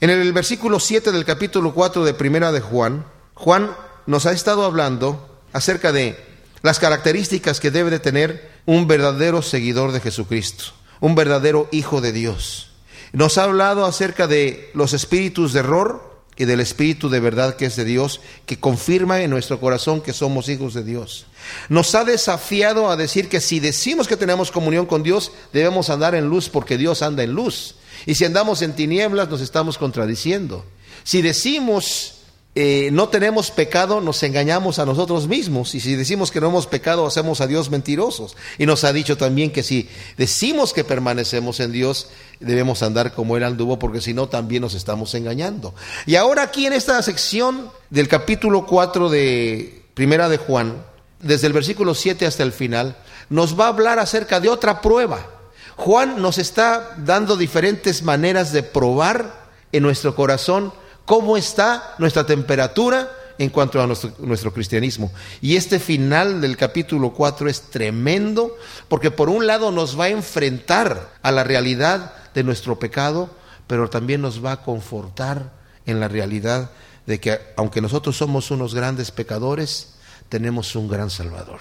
[0.00, 3.70] En el versículo 7 del capítulo 4 de Primera de Juan, Juan
[4.06, 6.18] nos ha estado hablando acerca de
[6.62, 10.64] las características que debe de tener un verdadero seguidor de Jesucristo,
[10.98, 12.72] un verdadero hijo de Dios.
[13.12, 17.66] Nos ha hablado acerca de los espíritus de error, y del Espíritu de verdad que
[17.66, 21.26] es de Dios, que confirma en nuestro corazón que somos hijos de Dios.
[21.68, 26.14] Nos ha desafiado a decir que si decimos que tenemos comunión con Dios, debemos andar
[26.14, 27.76] en luz porque Dios anda en luz.
[28.06, 30.64] Y si andamos en tinieblas, nos estamos contradiciendo.
[31.04, 32.14] Si decimos
[32.56, 35.74] eh, no tenemos pecado, nos engañamos a nosotros mismos.
[35.74, 38.36] Y si decimos que no hemos pecado, hacemos a Dios mentirosos.
[38.58, 43.36] Y nos ha dicho también que si decimos que permanecemos en Dios, debemos andar como
[43.36, 45.74] Él anduvo, porque si no, también nos estamos engañando.
[46.06, 50.84] Y ahora aquí en esta sección del capítulo 4 de Primera de Juan,
[51.20, 52.96] desde el versículo 7 hasta el final,
[53.30, 55.26] nos va a hablar acerca de otra prueba.
[55.74, 60.72] Juan nos está dando diferentes maneras de probar en nuestro corazón
[61.04, 65.12] cómo está nuestra temperatura en cuanto a nuestro, cristianismo.
[65.40, 68.56] Y este final del capítulo 4 es tremendo
[68.88, 73.30] porque por un lado nos va a enfrentar a la realidad de nuestro pecado,
[73.66, 75.52] pero también nos va a confortar
[75.86, 76.70] en la realidad
[77.06, 79.94] de que aunque nosotros somos unos grandes pecadores,
[80.28, 81.60] tenemos un gran Salvador.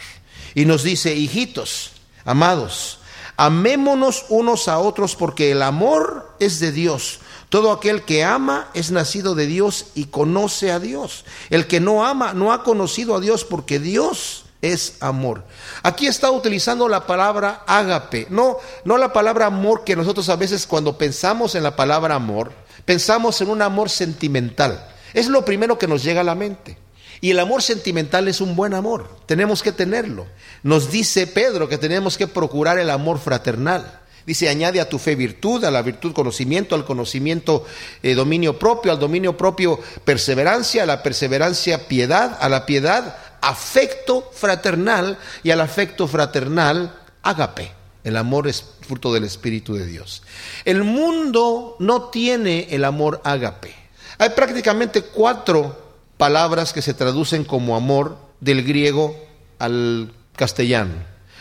[0.55, 1.91] Y nos dice, hijitos,
[2.23, 2.99] amados,
[3.35, 7.19] amémonos unos a otros porque el amor es de Dios.
[7.53, 11.23] Todo aquel que ama es nacido de Dios y conoce a Dios.
[11.51, 15.43] El que no ama no ha conocido a Dios porque Dios es amor.
[15.83, 20.65] Aquí está utilizando la palabra ágape, no, no la palabra amor que nosotros a veces
[20.65, 22.53] cuando pensamos en la palabra amor,
[22.85, 24.89] pensamos en un amor sentimental.
[25.13, 26.79] Es lo primero que nos llega a la mente.
[27.21, 30.25] Y el amor sentimental es un buen amor, tenemos que tenerlo.
[30.63, 33.99] Nos dice Pedro que tenemos que procurar el amor fraternal.
[34.25, 37.65] Dice, añade a tu fe virtud, a la virtud conocimiento, al conocimiento
[38.01, 44.31] eh, dominio propio, al dominio propio perseverancia, a la perseverancia piedad, a la piedad afecto
[44.33, 47.71] fraternal y al afecto fraternal ágape.
[48.03, 50.23] El amor es fruto del Espíritu de Dios.
[50.65, 53.73] El mundo no tiene el amor ágape.
[54.17, 55.81] Hay prácticamente cuatro
[56.17, 59.15] palabras que se traducen como amor del griego
[59.59, 60.93] al castellano.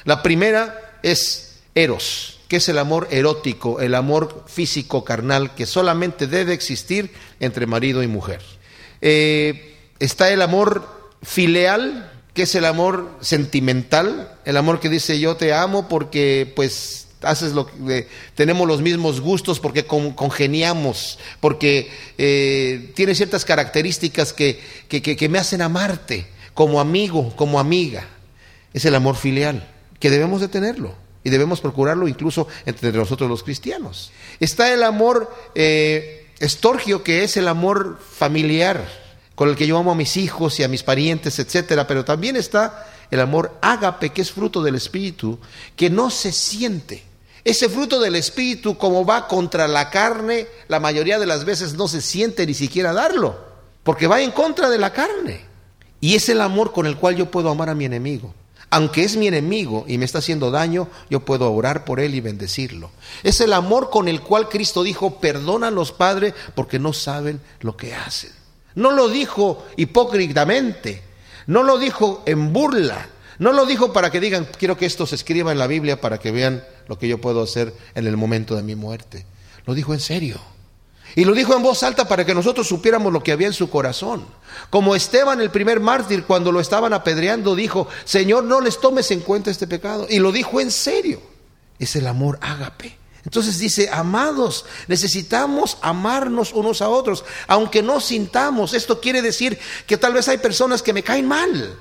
[0.05, 6.27] La primera es eros, que es el amor erótico, el amor físico carnal que solamente
[6.27, 7.11] debe existir
[7.41, 8.43] entre marido y mujer.
[9.01, 15.35] Eh, está el amor filial, que es el amor sentimental, el amor que dice yo
[15.35, 22.93] te amo porque pues haces lo que tenemos los mismos gustos porque congeniamos, porque eh,
[22.95, 24.61] tiene ciertas características que,
[24.91, 28.07] que, me hacen amarte como amigo, como amiga.
[28.75, 29.67] Es el amor filial,
[29.99, 34.12] que debemos de tenerlo y debemos procurarlo incluso entre nosotros los cristianos.
[34.40, 38.87] Está el amor eh, estorgio, que es el amor familiar,
[39.35, 42.37] con el que yo amo a mis hijos y a mis parientes, etcétera, pero también
[42.37, 45.38] está el amor ágape, que es fruto del Espíritu,
[45.76, 47.04] que no se siente.
[47.44, 51.88] Ese fruto del Espíritu, como va contra la carne, la mayoría de las veces no
[51.88, 53.37] se siente ni siquiera darlo,
[53.82, 55.40] porque va en contra de la carne.
[56.00, 58.35] Y es el amor con el cual yo puedo amar a mi enemigo.
[58.72, 62.22] Aunque es mi enemigo y me está haciendo daño, yo puedo orar por él y
[62.22, 62.90] bendecirlo.
[63.22, 67.38] Es el amor con el cual Cristo dijo, perdona a los padres porque no saben
[67.61, 68.30] lo que hacen.
[68.74, 71.02] No lo dijo hipócritamente,
[71.46, 75.16] no lo dijo en burla, no lo dijo para que digan, quiero que esto se
[75.16, 78.56] escriba en la Biblia para que vean lo que yo puedo hacer en el momento
[78.56, 79.26] de mi muerte.
[79.66, 80.40] Lo dijo en serio.
[81.14, 83.68] Y lo dijo en voz alta para que nosotros supiéramos lo que había en su
[83.68, 84.25] corazón.
[84.70, 89.20] Como Esteban, el primer mártir, cuando lo estaban apedreando, dijo, Señor, no les tomes en
[89.20, 90.07] cuenta este pecado.
[90.09, 91.20] Y lo dijo en serio.
[91.79, 92.98] Es el amor ágape.
[93.25, 98.75] Entonces dice, amados, necesitamos amarnos unos a otros, aunque no sintamos.
[98.75, 101.79] Esto quiere decir que tal vez hay personas que me caen mal.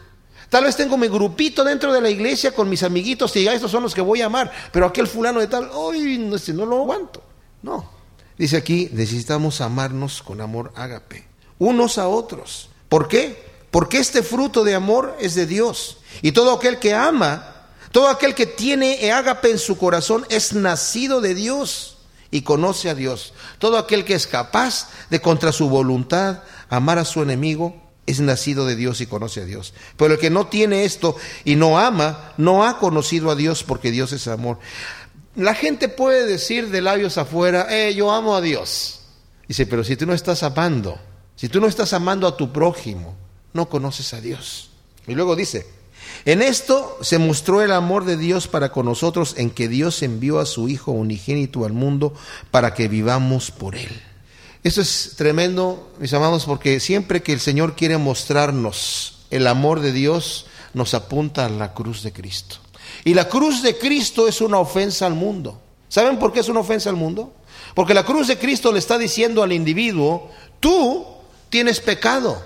[0.50, 3.72] Tal vez tengo mi grupito dentro de la iglesia con mis amiguitos y ya estos
[3.72, 6.66] son los que voy a amar, pero aquel fulano de tal, hoy no, este, no
[6.66, 7.24] lo aguanto.
[7.62, 8.01] No.
[8.38, 11.26] Dice aquí, necesitamos amarnos con amor ágape,
[11.60, 12.70] unos a otros.
[12.90, 13.52] ¿Por qué?
[13.72, 15.98] Porque este fruto de amor es de Dios.
[16.22, 21.22] Y todo aquel que ama, todo aquel que tiene ágape en su corazón es nacido
[21.22, 21.98] de Dios
[22.32, 23.34] y conoce a Dios.
[23.60, 27.76] Todo aquel que es capaz de contra su voluntad amar a su enemigo
[28.08, 29.74] es nacido de Dios y conoce a Dios.
[29.98, 31.16] Pero el que no tiene esto
[31.46, 34.58] y no ama, no ha conocido a Dios porque Dios es amor.
[35.36, 39.02] La gente puede decir de labios afuera, eh, yo amo a Dios.
[39.48, 41.00] Dice, pero si tú no estás amando,
[41.36, 43.16] si tú no estás amando a tu prójimo,
[43.54, 44.72] no conoces a Dios.
[45.08, 45.68] Y luego dice,
[46.26, 50.40] en esto se mostró el amor de Dios para con nosotros en que Dios envió
[50.40, 52.14] a su Hijo unigénito al mundo
[52.52, 54.02] para que vivamos por Él.
[54.64, 59.92] Esto es tremendo, mis amados, porque siempre que el Señor quiere mostrarnos el amor de
[59.92, 62.58] Dios, nos apunta a la cruz de Cristo.
[63.04, 65.60] Y la cruz de Cristo es una ofensa al mundo.
[65.90, 67.34] ¿Saben por qué es una ofensa al mundo?
[67.74, 71.06] Porque la cruz de Cristo le está diciendo al individuo, tú
[71.50, 72.42] tienes pecado,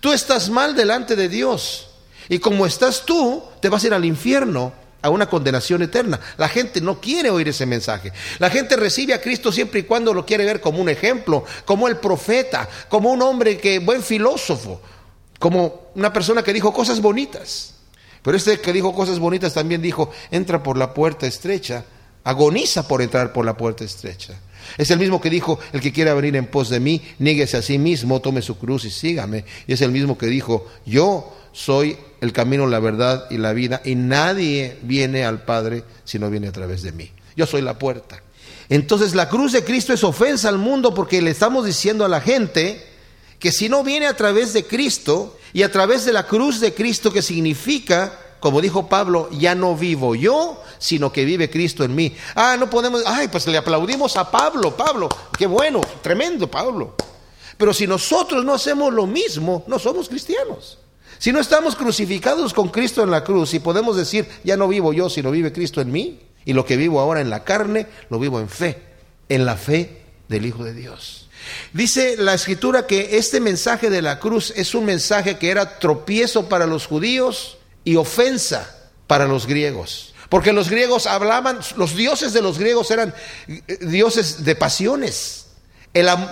[0.00, 1.90] tú estás mal delante de Dios.
[2.28, 6.20] Y como estás tú, te vas a ir al infierno a una condenación eterna.
[6.36, 8.12] La gente no quiere oír ese mensaje.
[8.38, 11.88] La gente recibe a Cristo siempre y cuando lo quiere ver como un ejemplo, como
[11.88, 14.80] el profeta, como un hombre que buen filósofo,
[15.38, 17.74] como una persona que dijo cosas bonitas.
[18.22, 21.84] Pero este que dijo cosas bonitas también dijo, entra por la puerta estrecha,
[22.24, 24.38] agoniza por entrar por la puerta estrecha.
[24.76, 27.62] Es el mismo que dijo, el que quiera venir en pos de mí, nieguese a
[27.62, 29.44] sí mismo, tome su cruz y sígame.
[29.66, 33.80] Y es el mismo que dijo, yo soy el camino, la verdad y la vida,
[33.84, 37.10] y nadie viene al Padre si no viene a través de mí.
[37.36, 38.22] Yo soy la puerta.
[38.68, 42.20] Entonces la cruz de Cristo es ofensa al mundo porque le estamos diciendo a la
[42.20, 42.84] gente
[43.38, 46.74] que si no viene a través de Cristo y a través de la cruz de
[46.74, 51.94] Cristo que significa como dijo Pablo, ya no vivo yo, sino que vive Cristo en
[51.94, 52.14] mí.
[52.34, 56.94] Ah, no podemos, ay, pues le aplaudimos a Pablo, Pablo, qué bueno, tremendo Pablo.
[57.56, 60.78] Pero si nosotros no hacemos lo mismo, no somos cristianos.
[61.18, 64.92] Si no estamos crucificados con Cristo en la cruz y podemos decir, ya no vivo
[64.92, 68.20] yo, sino vive Cristo en mí, y lo que vivo ahora en la carne, lo
[68.20, 68.80] vivo en fe,
[69.28, 71.27] en la fe del Hijo de Dios.
[71.72, 76.48] Dice la escritura que este mensaje de la cruz es un mensaje que era tropiezo
[76.48, 78.74] para los judíos y ofensa
[79.06, 80.14] para los griegos.
[80.28, 83.14] Porque los griegos hablaban, los dioses de los griegos eran
[83.46, 85.46] eh, dioses de pasiones.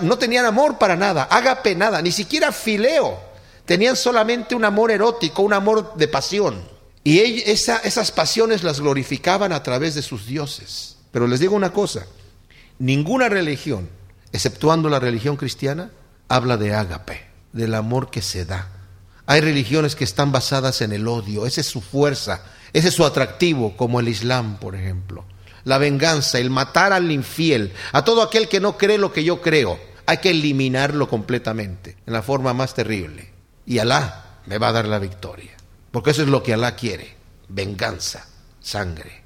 [0.01, 3.19] no tenían amor para nada, ágape nada, ni siquiera fileo.
[3.65, 6.63] Tenían solamente un amor erótico, un amor de pasión.
[7.03, 10.97] Y esas pasiones las glorificaban a través de sus dioses.
[11.11, 12.05] Pero les digo una cosa,
[12.79, 13.89] ninguna religión
[14.31, 15.91] exceptuando la religión cristiana,
[16.27, 18.69] habla de ágape, del amor que se da.
[19.25, 23.05] Hay religiones que están basadas en el odio, esa es su fuerza, ese es su
[23.05, 25.25] atractivo, como el Islam, por ejemplo.
[25.63, 29.41] La venganza, el matar al infiel, a todo aquel que no cree lo que yo
[29.41, 33.29] creo, hay que eliminarlo completamente, en la forma más terrible.
[33.65, 35.51] Y Alá me va a dar la victoria,
[35.91, 37.15] porque eso es lo que Alá quiere,
[37.49, 38.27] venganza,
[38.61, 39.23] sangre.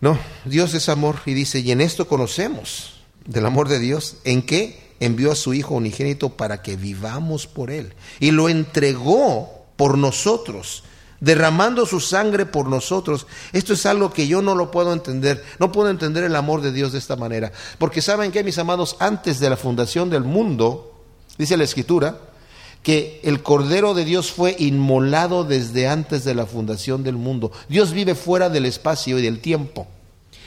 [0.00, 2.95] No, Dios es amor y dice, y en esto conocemos
[3.26, 7.70] del amor de Dios, en que envió a su Hijo unigénito para que vivamos por
[7.70, 7.94] Él.
[8.20, 10.84] Y lo entregó por nosotros,
[11.20, 13.26] derramando su sangre por nosotros.
[13.52, 15.44] Esto es algo que yo no lo puedo entender.
[15.58, 17.52] No puedo entender el amor de Dios de esta manera.
[17.78, 20.94] Porque saben que, mis amados, antes de la fundación del mundo,
[21.38, 22.20] dice la Escritura,
[22.82, 27.50] que el Cordero de Dios fue inmolado desde antes de la fundación del mundo.
[27.68, 29.88] Dios vive fuera del espacio y del tiempo.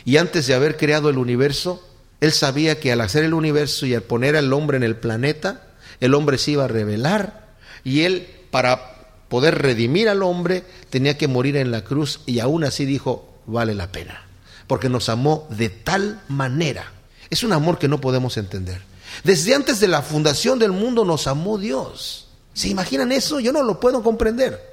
[0.06, 1.84] Y antes de haber creado el universo,
[2.21, 5.67] él sabía que al hacer el universo y al poner al hombre en el planeta,
[5.99, 11.27] el hombre se iba a revelar y él para poder redimir al hombre tenía que
[11.27, 14.25] morir en la cruz y aún así dijo, vale la pena,
[14.67, 16.91] porque nos amó de tal manera.
[17.29, 18.82] Es un amor que no podemos entender.
[19.23, 22.27] Desde antes de la fundación del mundo nos amó Dios.
[22.53, 23.39] ¿Se imaginan eso?
[23.39, 24.67] Yo no lo puedo comprender.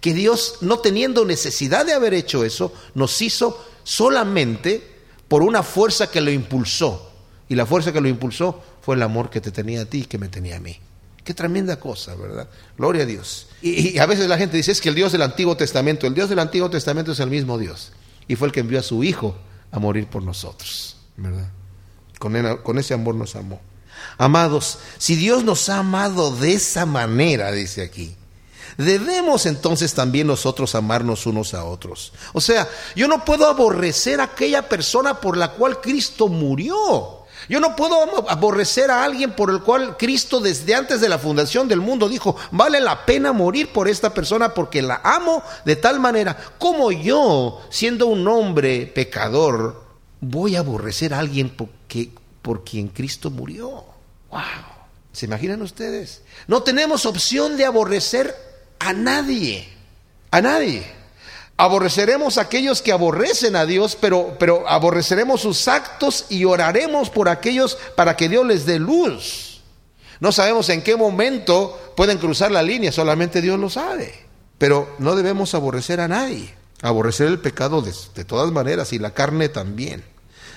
[0.00, 4.91] Que Dios, no teniendo necesidad de haber hecho eso, nos hizo solamente
[5.32, 7.10] por una fuerza que lo impulsó.
[7.48, 10.04] Y la fuerza que lo impulsó fue el amor que te tenía a ti y
[10.04, 10.78] que me tenía a mí.
[11.24, 12.50] Qué tremenda cosa, ¿verdad?
[12.76, 13.48] Gloria a Dios.
[13.62, 16.28] Y, a veces la gente dice, es que el Dios del Antiguo Testamento, el Dios
[16.28, 17.92] del Antiguo Testamento es el mismo Dios.
[18.28, 19.34] Y fue el que envió a su Hijo
[19.70, 21.48] a morir por nosotros, ¿verdad?
[22.18, 23.58] Con, con ese amor nos amó.
[24.18, 28.16] Amados, si Dios nos ha amado de esa manera, dice aquí,
[28.76, 32.12] debemos entonces también nosotros amarnos unos a otros.
[32.32, 37.18] O sea, yo no puedo aborrecer a aquella persona por la cual Cristo murió.
[37.48, 41.66] Yo no puedo aborrecer a alguien por el cual Cristo desde antes de la fundación
[41.66, 45.98] del mundo dijo, vale la pena morir por esta persona porque la amo de tal
[45.98, 49.82] manera como yo, siendo un hombre pecador,
[50.20, 53.84] voy a aborrecer a alguien por quien Cristo murió.
[54.30, 54.40] ¡Wow!
[55.12, 56.22] ¿Se imaginan ustedes?
[56.46, 58.51] No tenemos opción de aborrecer
[58.82, 59.68] a nadie,
[60.30, 60.84] a nadie.
[61.56, 67.28] Aborreceremos a aquellos que aborrecen a Dios, pero, pero aborreceremos sus actos y oraremos por
[67.28, 69.60] aquellos para que Dios les dé luz.
[70.18, 74.26] No sabemos en qué momento pueden cruzar la línea, solamente Dios lo sabe.
[74.58, 76.54] Pero no debemos aborrecer a nadie.
[76.80, 80.04] Aborrecer el pecado de, de todas maneras y la carne también.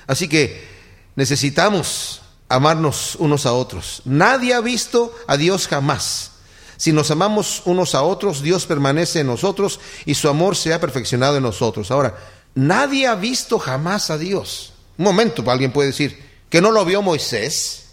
[0.08, 0.68] Así que
[1.16, 4.02] necesitamos amarnos unos a otros.
[4.06, 6.32] Nadie ha visto a Dios jamás.
[6.78, 10.80] Si nos amamos unos a otros, Dios permanece en nosotros y su amor se ha
[10.80, 11.92] perfeccionado en nosotros.
[11.92, 12.16] Ahora,
[12.54, 14.74] nadie ha visto jamás a Dios.
[14.98, 17.86] Un momento, alguien puede decir, que no lo vio Moisés,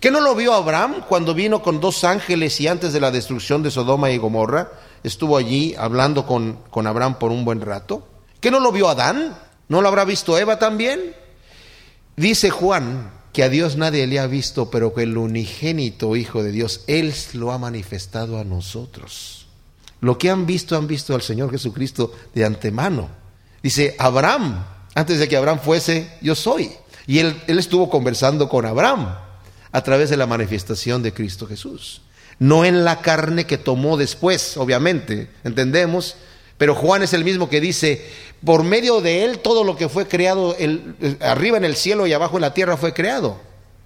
[0.00, 3.62] que no lo vio Abraham cuando vino con dos ángeles y antes de la destrucción
[3.62, 4.72] de Sodoma y Gomorra,
[5.02, 8.06] estuvo allí hablando con, con Abraham por un buen rato.
[8.40, 9.38] ¿Que no lo vio Adán?
[9.68, 11.14] ¿No lo habrá visto Eva también?
[12.16, 16.52] Dice Juan que a Dios nadie le ha visto, pero que el unigénito Hijo de
[16.52, 19.46] Dios, Él lo ha manifestado a nosotros.
[20.00, 23.10] Lo que han visto, han visto al Señor Jesucristo de antemano.
[23.62, 26.72] Dice, Abraham, antes de que Abraham fuese, yo soy.
[27.06, 29.14] Y él, él estuvo conversando con Abraham
[29.70, 32.00] a través de la manifestación de Cristo Jesús.
[32.38, 36.16] No en la carne que tomó después, obviamente, entendemos,
[36.58, 38.04] pero Juan es el mismo que dice,
[38.44, 40.56] por medio de él todo lo que fue creado
[41.20, 43.38] arriba en el cielo y abajo en la tierra fue creado.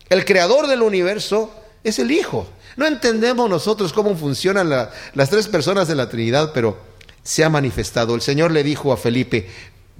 [0.09, 1.51] El creador del universo
[1.85, 2.47] es el Hijo.
[2.77, 6.79] No entendemos nosotros cómo funcionan las tres personas de la Trinidad, pero
[7.23, 8.15] se ha manifestado.
[8.15, 9.49] El Señor le dijo a Felipe,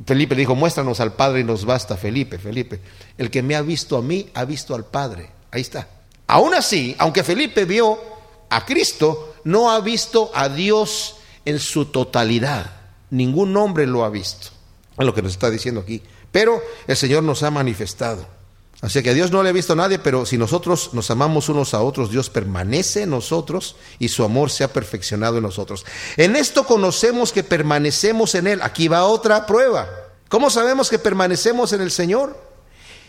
[0.07, 2.81] Felipe dijo, muéstranos al Padre y nos basta, Felipe, Felipe.
[3.19, 5.31] El que me ha visto a mí, ha visto al Padre.
[5.51, 5.89] Ahí está.
[6.27, 7.99] Aún así, aunque Felipe vio
[8.49, 12.73] a Cristo, no ha visto a Dios en su totalidad.
[13.11, 14.49] ningún hombre lo ha visto.
[14.97, 16.03] Es lo que nos está diciendo aquí.
[16.31, 18.27] Pero el Señor nos ha manifestado.
[18.83, 21.51] Así que a Dios no le ha visto a nadie, pero si nosotros nos amamos
[21.51, 25.85] unos a otros, Dios permanece en nosotros y su amor se ha perfeccionado en nosotros.
[26.17, 28.61] En esto conocemos que permanecemos en Él.
[28.63, 29.87] Aquí va otra prueba.
[30.29, 32.41] ¿Cómo sabemos que permanecemos en el Señor?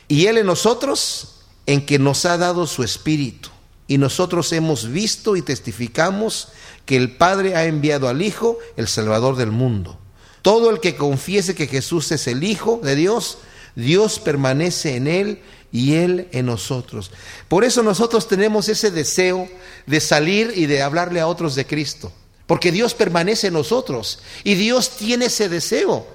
[0.09, 3.49] Y Él en nosotros, en que nos ha dado su Espíritu.
[3.87, 6.49] Y nosotros hemos visto y testificamos
[6.85, 9.97] que el Padre ha enviado al Hijo, el Salvador del mundo.
[10.41, 13.37] Todo el que confiese que Jesús es el Hijo de Dios,
[13.75, 17.11] Dios permanece en Él y Él en nosotros.
[17.47, 19.47] Por eso nosotros tenemos ese deseo
[19.85, 22.11] de salir y de hablarle a otros de Cristo.
[22.47, 26.05] Porque Dios permanece en nosotros y Dios tiene ese deseo.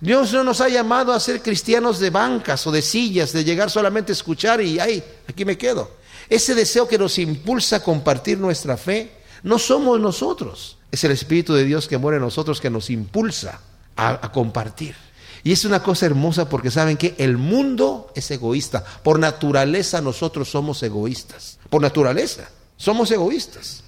[0.00, 3.70] Dios no nos ha llamado a ser cristianos de bancas o de sillas, de llegar
[3.70, 5.90] solamente a escuchar y ay, aquí me quedo.
[6.28, 9.12] Ese deseo que nos impulsa a compartir nuestra fe
[9.44, 13.60] no somos nosotros, es el Espíritu de Dios que muere en nosotros que nos impulsa
[13.94, 14.96] a, a compartir.
[15.44, 18.82] Y es una cosa hermosa porque saben que el mundo es egoísta.
[19.02, 21.58] Por naturaleza nosotros somos egoístas.
[21.68, 23.84] Por naturaleza somos egoístas.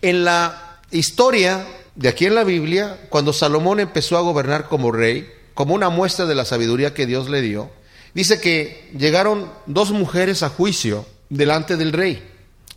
[0.00, 5.30] En la historia de aquí en la Biblia, cuando Salomón empezó a gobernar como rey,
[5.54, 7.70] como una muestra de la sabiduría que Dios le dio,
[8.14, 12.30] dice que llegaron dos mujeres a juicio delante del rey.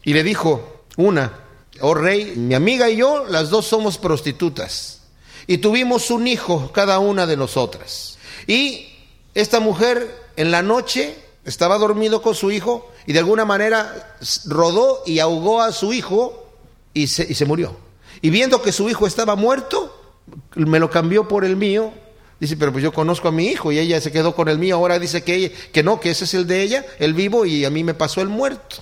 [0.03, 1.46] Y le dijo, una,
[1.81, 5.01] oh rey, mi amiga y yo, las dos somos prostitutas.
[5.47, 8.17] Y tuvimos un hijo, cada una de nosotras.
[8.47, 8.87] Y
[9.33, 11.15] esta mujer en la noche
[11.45, 16.47] estaba dormido con su hijo y de alguna manera rodó y ahogó a su hijo
[16.93, 17.77] y se, y se murió.
[18.21, 19.95] Y viendo que su hijo estaba muerto,
[20.55, 21.93] me lo cambió por el mío.
[22.39, 24.75] Dice, pero pues yo conozco a mi hijo y ella se quedó con el mío.
[24.75, 27.69] Ahora dice que, que no, que ese es el de ella, el vivo, y a
[27.69, 28.77] mí me pasó el muerto.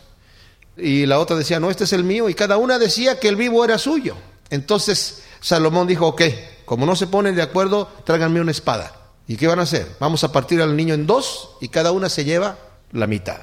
[0.78, 2.30] Y la otra decía, no, este es el mío.
[2.30, 4.16] Y cada una decía que el vivo era suyo.
[4.50, 6.22] Entonces Salomón dijo, ok,
[6.66, 8.92] como no se ponen de acuerdo, tráiganme una espada.
[9.28, 9.88] ¿Y qué van a hacer?
[10.00, 12.58] Vamos a partir al niño en dos y cada una se lleva
[12.92, 13.42] la mitad.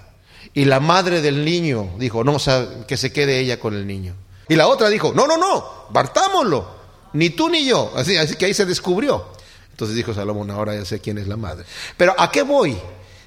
[0.55, 3.87] Y la madre del niño dijo, no, o sea, que se quede ella con el
[3.87, 4.15] niño.
[4.49, 6.69] Y la otra dijo, no, no, no, partámoslo,
[7.15, 7.93] ni tú ni yo.
[7.97, 9.27] Así, así que ahí se descubrió.
[9.71, 11.65] Entonces dijo Salomón, ahora ya sé quién es la madre.
[11.97, 12.77] Pero ¿a qué voy?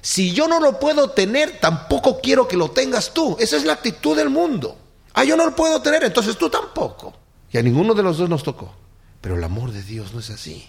[0.06, 3.36] Si yo no lo puedo tener, tampoco quiero que lo tengas tú.
[3.40, 4.76] Esa es la actitud del mundo.
[5.12, 7.12] Ah, yo no lo puedo tener, entonces tú tampoco.
[7.50, 8.72] Y a ninguno de los dos nos tocó.
[9.20, 10.64] Pero el amor de Dios no es así.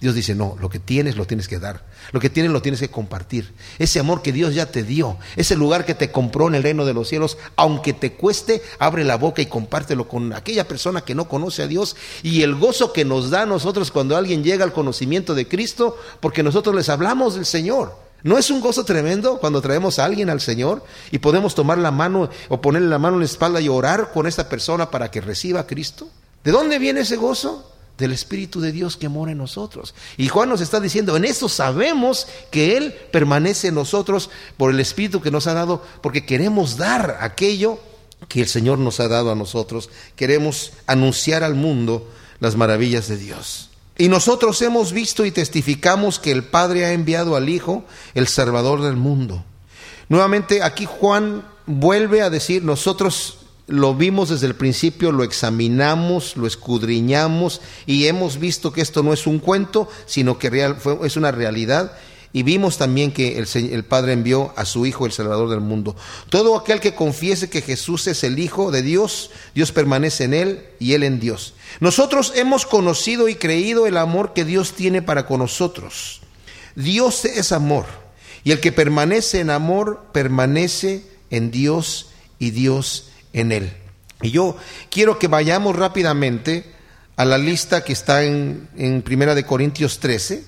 [0.00, 1.86] Dios dice, no, lo que tienes lo tienes que dar.
[2.10, 3.54] Lo que tienes lo tienes que compartir.
[3.78, 6.84] Ese amor que Dios ya te dio, ese lugar que te compró en el reino
[6.84, 11.14] de los cielos, aunque te cueste, abre la boca y compártelo con aquella persona que
[11.14, 11.94] no conoce a Dios.
[12.24, 15.96] Y el gozo que nos da a nosotros cuando alguien llega al conocimiento de Cristo,
[16.18, 18.09] porque nosotros les hablamos del Señor.
[18.22, 21.90] ¿No es un gozo tremendo cuando traemos a alguien al Señor y podemos tomar la
[21.90, 25.20] mano o ponerle la mano en la espalda y orar con esta persona para que
[25.20, 26.08] reciba a Cristo?
[26.44, 27.66] ¿De dónde viene ese gozo?
[28.00, 29.94] del Espíritu de Dios que mora en nosotros.
[30.16, 34.80] Y Juan nos está diciendo, en eso sabemos que Él permanece en nosotros por el
[34.80, 37.78] Espíritu que nos ha dado, porque queremos dar aquello
[38.28, 39.90] que el Señor nos ha dado a nosotros.
[40.16, 42.08] Queremos anunciar al mundo
[42.40, 43.69] las maravillas de Dios.
[44.00, 47.84] Y nosotros hemos visto y testificamos que el Padre ha enviado al Hijo,
[48.14, 49.44] el Salvador del mundo.
[50.08, 56.46] Nuevamente aquí Juan vuelve a decir, nosotros lo vimos desde el principio, lo examinamos, lo
[56.46, 61.18] escudriñamos y hemos visto que esto no es un cuento, sino que real, fue, es
[61.18, 61.92] una realidad.
[62.32, 65.96] Y vimos también que el, el, Padre envió a su Hijo, el Salvador del mundo.
[66.28, 70.64] Todo aquel que confiese que Jesús es el Hijo de Dios, Dios permanece en Él
[70.78, 71.54] y Él en Dios.
[71.80, 76.20] Nosotros hemos conocido y creído el amor que Dios tiene para con nosotros.
[76.76, 77.86] Dios es amor.
[78.44, 83.72] Y el que permanece en amor, permanece en Dios y Dios en él.
[84.22, 84.56] Y yo
[84.90, 86.72] quiero que vayamos rápidamente
[87.16, 90.44] a la lista que está en, en Primera de Corintios 13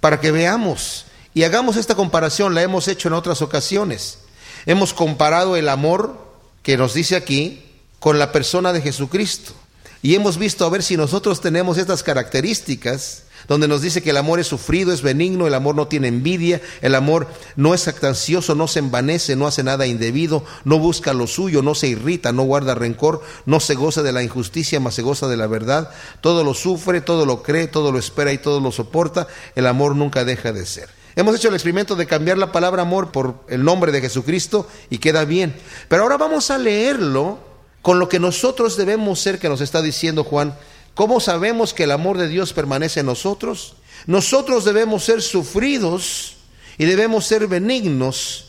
[0.00, 1.06] para que veamos
[1.36, 4.20] y hagamos esta comparación, la hemos hecho en otras ocasiones.
[4.64, 6.16] Hemos comparado el amor
[6.62, 7.62] que nos dice aquí
[7.98, 9.52] con la persona de Jesucristo.
[10.00, 14.16] Y hemos visto a ver si nosotros tenemos estas características donde nos dice que el
[14.16, 18.54] amor es sufrido, es benigno, el amor no tiene envidia, el amor no es actancioso,
[18.54, 22.44] no se envanece, no hace nada indebido, no busca lo suyo, no se irrita, no
[22.44, 25.90] guarda rencor, no se goza de la injusticia, mas se goza de la verdad,
[26.22, 29.94] todo lo sufre, todo lo cree, todo lo espera y todo lo soporta, el amor
[29.96, 30.95] nunca deja de ser.
[31.16, 34.98] Hemos hecho el experimento de cambiar la palabra amor por el nombre de Jesucristo y
[34.98, 35.56] queda bien.
[35.88, 37.38] Pero ahora vamos a leerlo
[37.82, 40.54] con lo que nosotros debemos ser, que nos está diciendo Juan
[40.96, 43.76] ¿Cómo sabemos que el amor de Dios permanece en nosotros?
[44.06, 46.36] Nosotros debemos ser sufridos
[46.78, 48.46] y debemos ser benignos.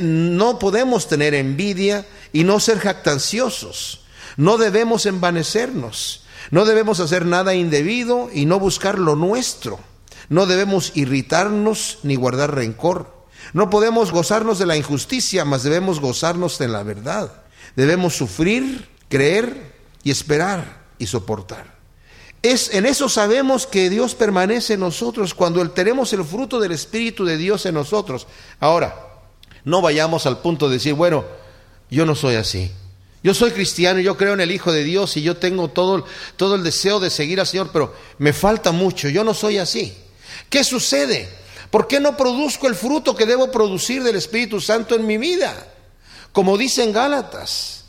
[0.00, 4.00] no podemos tener envidia y no ser jactanciosos.
[4.38, 6.24] No debemos envanecernos.
[6.50, 9.80] No debemos hacer nada indebido y no buscar lo nuestro.
[10.30, 13.12] No debemos irritarnos ni guardar rencor.
[13.52, 17.32] No podemos gozarnos de la injusticia, mas debemos gozarnos de la verdad.
[17.74, 19.74] Debemos sufrir, creer
[20.04, 21.78] y esperar y soportar.
[22.42, 27.24] Es, en eso sabemos que Dios permanece en nosotros cuando tenemos el fruto del Espíritu
[27.24, 28.28] de Dios en nosotros.
[28.60, 28.94] Ahora,
[29.64, 31.24] no vayamos al punto de decir, bueno,
[31.90, 32.70] yo no soy así.
[33.24, 36.04] Yo soy cristiano, yo creo en el Hijo de Dios y yo tengo todo,
[36.36, 39.94] todo el deseo de seguir al Señor, pero me falta mucho, yo no soy así.
[40.48, 41.28] ¿Qué sucede?
[41.70, 45.54] ¿Por qué no produzco el fruto que debo producir del Espíritu Santo en mi vida?
[46.32, 47.84] Como dice en Gálatas,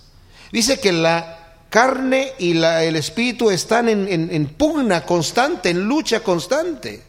[0.51, 7.03] dice que la carne y el espíritu están en, pugna constante, en lucha constante.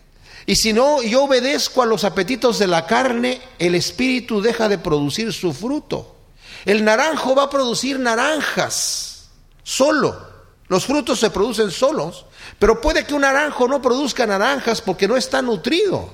[0.47, 4.79] Y si no yo obedezco a los apetitos de la carne, el espíritu deja de
[4.79, 6.17] producir su fruto.
[6.65, 9.25] El naranjo va a producir naranjas
[9.63, 10.32] solo.
[10.69, 12.27] Los frutos se producen solos,
[12.59, 16.09] pero puede que un naranjo no produzca naranjas porque no está nutrido.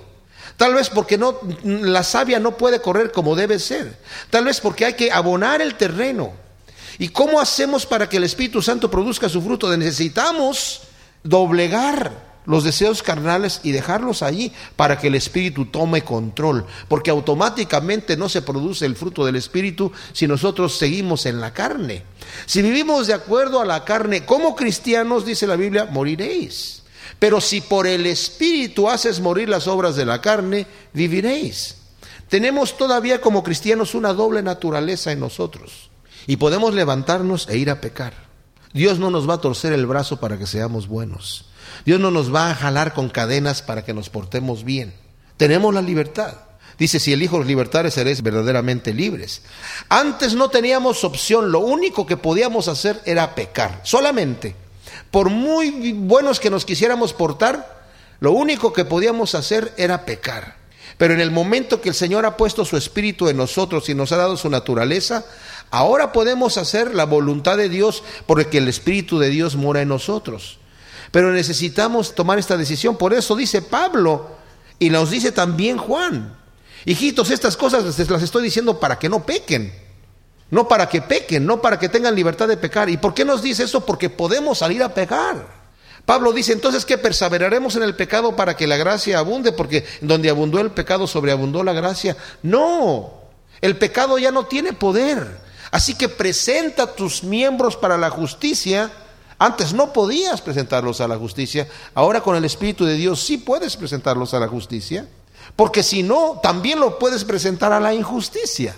[0.57, 3.99] Tal vez porque no, la savia no puede correr como debe ser.
[4.31, 6.33] Tal vez porque hay que abonar el terreno.
[6.99, 9.75] ¿Y cómo hacemos para que el Espíritu Santo produzca su fruto?
[9.77, 10.81] Necesitamos
[11.23, 18.17] doblegar los deseos carnales y dejarlos allí para que el Espíritu tome control, porque automáticamente
[18.17, 22.03] no se produce el fruto del Espíritu si nosotros seguimos en la carne.
[22.47, 26.83] Si vivimos de acuerdo a la carne, como cristianos, dice la Biblia, moriréis.
[27.19, 31.77] Pero si por el Espíritu haces morir las obras de la carne, viviréis.
[32.29, 35.91] Tenemos todavía como cristianos una doble naturaleza en nosotros
[36.27, 38.15] y podemos levantarnos e ir a pecar.
[38.73, 41.48] Dios no nos va a torcer el brazo para que seamos buenos.
[41.85, 44.95] Dios no nos va a jalar con cadenas para que nos portemos bien.
[45.37, 46.35] Tenemos la libertad.
[46.79, 49.43] Dice, si el Hijo los libertare, seréis verdaderamente libres.
[49.89, 54.55] Antes no teníamos opción, lo único que podíamos hacer era pecar, solamente.
[55.11, 57.79] Por muy buenos que nos quisiéramos portar,
[58.21, 60.57] lo único que podíamos hacer era pecar.
[60.99, 64.13] Pero en el momento que el Señor ha puesto su espíritu en nosotros y nos
[64.13, 65.25] ha dado su naturaleza,
[65.71, 70.58] ahora podemos hacer la voluntad de Dios porque el espíritu de Dios mora en nosotros.
[71.11, 72.97] Pero necesitamos tomar esta decisión.
[72.97, 74.31] Por eso dice Pablo
[74.79, 76.37] y nos dice también Juan.
[76.85, 79.73] Hijitos, estas cosas las estoy diciendo para que no pequen.
[80.51, 82.89] No para que pequen, no para que tengan libertad de pecar.
[82.89, 83.85] ¿Y por qué nos dice eso?
[83.85, 85.59] Porque podemos salir a pecar.
[86.07, 90.31] Pablo dice entonces que perseveraremos en el pecado para que la gracia abunde, porque donde
[90.31, 92.17] abundó el pecado sobreabundó la gracia.
[92.43, 93.13] No,
[93.61, 95.27] el pecado ya no tiene poder.
[95.71, 98.91] Así que presenta tus miembros para la justicia.
[99.39, 103.77] Antes no podías presentarlos a la justicia, ahora con el Espíritu de Dios sí puedes
[103.77, 105.07] presentarlos a la justicia,
[105.55, 108.75] porque si no, también lo puedes presentar a la injusticia.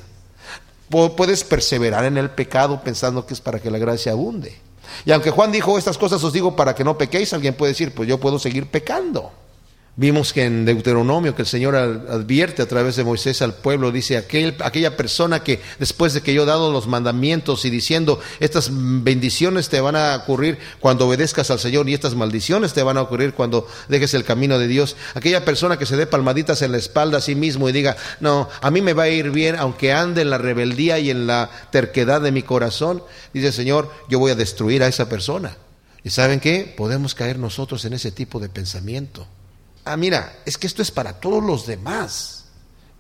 [0.88, 4.58] Puedes perseverar en el pecado pensando que es para que la gracia abunde.
[5.04, 7.94] Y aunque Juan dijo estas cosas os digo para que no pequéis, alguien puede decir,
[7.94, 9.32] pues yo puedo seguir pecando.
[9.97, 14.16] Vimos que en Deuteronomio que el Señor advierte a través de Moisés al pueblo, dice,
[14.16, 18.70] aquel, aquella persona que después de que yo he dado los mandamientos y diciendo, estas
[18.72, 23.03] bendiciones te van a ocurrir cuando obedezcas al Señor y estas maldiciones te van a
[23.03, 26.78] ocurrir cuando dejes el camino de Dios, aquella persona que se dé palmaditas en la
[26.78, 29.93] espalda a sí mismo y diga, no, a mí me va a ir bien aunque
[29.93, 33.03] ande en la rebeldía y en la terquedad de mi corazón,
[33.34, 35.57] dice Señor, yo voy a destruir a esa persona.
[36.05, 36.72] ¿Y saben qué?
[36.76, 39.26] Podemos caer nosotros en ese tipo de pensamiento
[39.85, 42.47] ah, mira, es que esto es para todos los demás,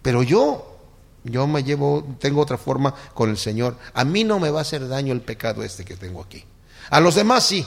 [0.02, 0.78] pero yo,
[1.24, 3.76] yo me llevo, tengo otra forma con el Señor.
[3.94, 6.44] A mí no me va a hacer daño el pecado este que tengo aquí.
[6.90, 7.64] A los demás sí,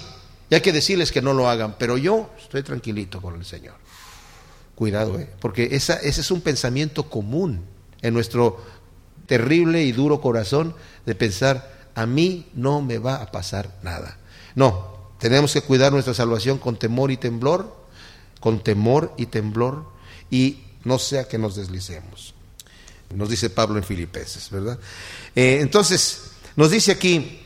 [0.49, 3.75] y hay que decirles que no lo hagan, pero yo estoy tranquilito con el Señor.
[4.75, 5.29] Cuidado, ¿eh?
[5.39, 7.63] porque esa, ese es un pensamiento común
[8.01, 8.63] en nuestro
[9.25, 14.17] terrible y duro corazón de pensar, a mí no me va a pasar nada.
[14.55, 17.82] No, tenemos que cuidar nuestra salvación con temor y temblor,
[18.43, 19.85] con temor y temblor
[20.29, 22.33] y no sea que nos deslicemos.
[23.15, 24.77] Nos dice Pablo en Filipenses, ¿verdad?
[25.33, 26.23] Eh, entonces,
[26.57, 27.39] nos dice aquí,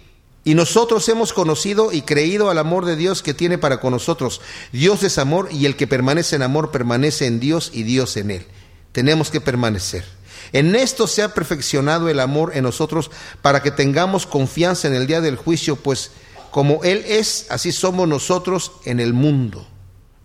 [0.43, 4.41] y nosotros hemos conocido y creído al amor de Dios que tiene para con nosotros.
[4.71, 8.31] Dios es amor y el que permanece en amor permanece en Dios y Dios en
[8.31, 8.47] él.
[8.91, 10.03] Tenemos que permanecer.
[10.51, 13.11] En esto se ha perfeccionado el amor en nosotros
[13.43, 16.09] para que tengamos confianza en el día del juicio, pues
[16.49, 19.67] como Él es, así somos nosotros en el mundo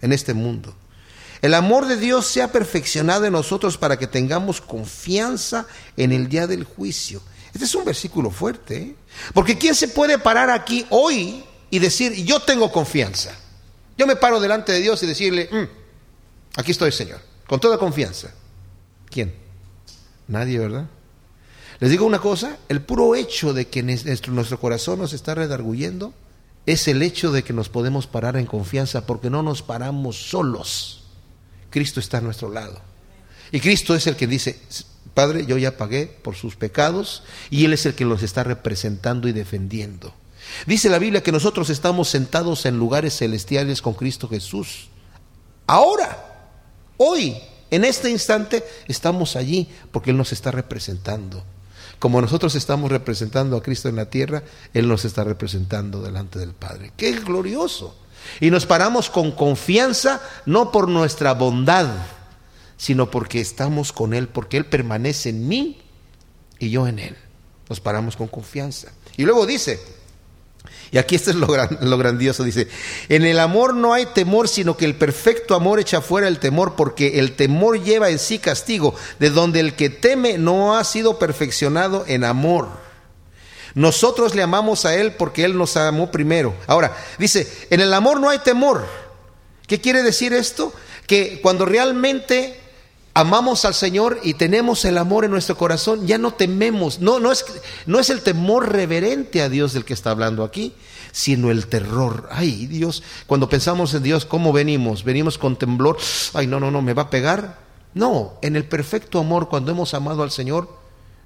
[0.03, 0.75] en este mundo.
[1.41, 6.29] El amor de Dios se ha perfeccionado en nosotros para que tengamos confianza en el
[6.29, 7.23] día del juicio.
[7.53, 8.97] Este es un versículo fuerte, ¿eh?
[9.35, 13.37] porque ¿quién se puede parar aquí hoy y decir, yo tengo confianza?
[13.99, 18.33] Yo me paro delante de Dios y decirle, mm, aquí estoy, Señor, con toda confianza.
[19.11, 19.35] ¿Quién?
[20.29, 20.87] Nadie, ¿verdad?
[21.81, 26.15] Les digo una cosa, el puro hecho de que nuestro, nuestro corazón nos está redarguyendo
[26.67, 31.05] es el hecho de que nos podemos parar en confianza porque no nos paramos solos.
[31.71, 32.81] Cristo está a nuestro lado.
[33.51, 34.61] Y Cristo es el que dice,
[35.15, 39.29] Padre, yo ya pagué por sus pecados y Él es el que los está representando
[39.29, 40.15] y defendiendo.
[40.67, 44.89] Dice la Biblia que nosotros estamos sentados en lugares celestiales con Cristo Jesús.
[45.67, 46.51] Ahora,
[46.97, 47.37] hoy,
[47.71, 51.45] en este instante, estamos allí porque Él nos está representando.
[52.03, 54.43] Como nosotros estamos representando a Cristo en la tierra,
[54.75, 56.91] Él nos está representando delante del Padre.
[56.97, 57.97] ¡Qué glorioso!
[58.41, 61.87] Y nos paramos con confianza, no por nuestra bondad,
[62.77, 65.81] sino porque estamos con Él, porque Él permanece en mí
[66.59, 67.17] y yo en Él.
[67.69, 68.91] Nos paramos con confianza.
[69.17, 69.79] Y luego dice,
[70.93, 71.49] y aquí esto es lo,
[71.81, 72.69] lo, grandioso, dice,
[73.09, 76.75] en el amor no hay temor, sino que el perfecto amor echa fuera el temor,
[76.77, 81.19] porque el temor lleva en sí castigo, de donde el que teme no ha sido
[81.19, 82.69] perfeccionado en amor.
[83.75, 86.55] Nosotros le amamos a Él porque Él nos amó primero.
[86.67, 88.87] Ahora, dice, en el amor no hay temor.
[89.67, 90.75] ¿Qué quiere decir esto?
[91.07, 92.61] Que cuando realmente
[93.15, 97.01] amamos al Señor y tenemos el amor en nuestro corazón, ya no tememos.
[97.01, 97.45] No, no, es,
[97.87, 100.75] no es el temor reverente a Dios del que está hablando aquí,
[101.13, 102.29] sino el terror.
[102.31, 105.05] Ay, Dios, cuando pensamos en Dios, ¿cómo venimos?
[105.05, 105.99] Venimos con temblor.
[106.35, 107.61] Ay, no, no, no, ¿me va a pegar?
[107.95, 110.69] No, en el perfecto amor, cuando hemos amado al Señor,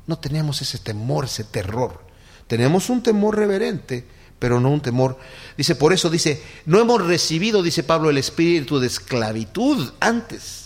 [0.06, 2.04] no tenemos ese temor, ese terror.
[2.48, 4.06] Tenemos un temor reverente,
[4.38, 5.18] pero no un temor.
[5.56, 10.65] Dice, por eso dice, no hemos recibido, dice Pablo, el espíritu de esclavitud antes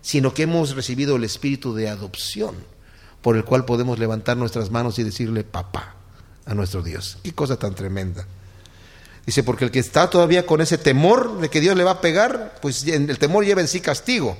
[0.00, 2.54] sino que hemos recibido el espíritu de adopción,
[3.22, 5.94] por el cual podemos levantar nuestras manos y decirle papá
[6.46, 7.18] a nuestro Dios.
[7.22, 8.26] Qué cosa tan tremenda.
[9.26, 12.00] Dice, porque el que está todavía con ese temor de que Dios le va a
[12.00, 14.38] pegar, pues el temor lleva en sí castigo.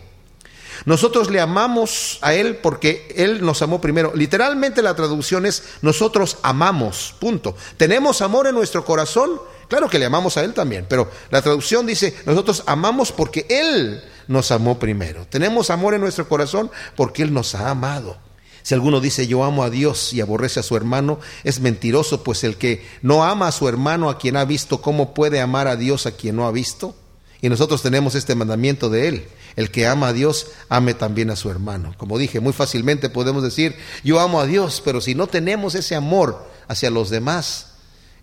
[0.84, 4.12] Nosotros le amamos a Él porque Él nos amó primero.
[4.14, 7.56] Literalmente la traducción es nosotros amamos, punto.
[7.76, 11.86] Tenemos amor en nuestro corazón, claro que le amamos a Él también, pero la traducción
[11.86, 15.26] dice nosotros amamos porque Él nos amó primero.
[15.26, 18.16] Tenemos amor en nuestro corazón porque Él nos ha amado.
[18.62, 22.44] Si alguno dice yo amo a Dios y aborrece a su hermano, es mentiroso, pues
[22.44, 25.76] el que no ama a su hermano a quien ha visto, ¿cómo puede amar a
[25.76, 26.94] Dios a quien no ha visto?
[27.40, 29.28] Y nosotros tenemos este mandamiento de Él.
[29.56, 31.94] El que ama a Dios, ame también a su hermano.
[31.96, 33.74] Como dije, muy fácilmente podemos decir,
[34.04, 37.72] yo amo a Dios, pero si no tenemos ese amor hacia los demás,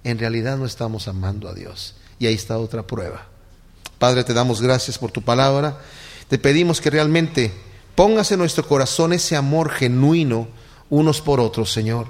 [0.03, 1.95] en realidad no estamos amando a Dios.
[2.19, 3.27] Y ahí está otra prueba.
[3.97, 5.79] Padre, te damos gracias por tu palabra.
[6.27, 7.53] Te pedimos que realmente
[7.95, 10.47] pongas en nuestro corazón ese amor genuino
[10.89, 12.07] unos por otros, Señor,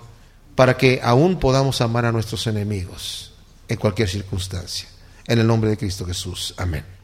[0.56, 3.34] para que aún podamos amar a nuestros enemigos
[3.68, 4.88] en cualquier circunstancia.
[5.28, 6.54] En el nombre de Cristo Jesús.
[6.58, 6.95] Amén.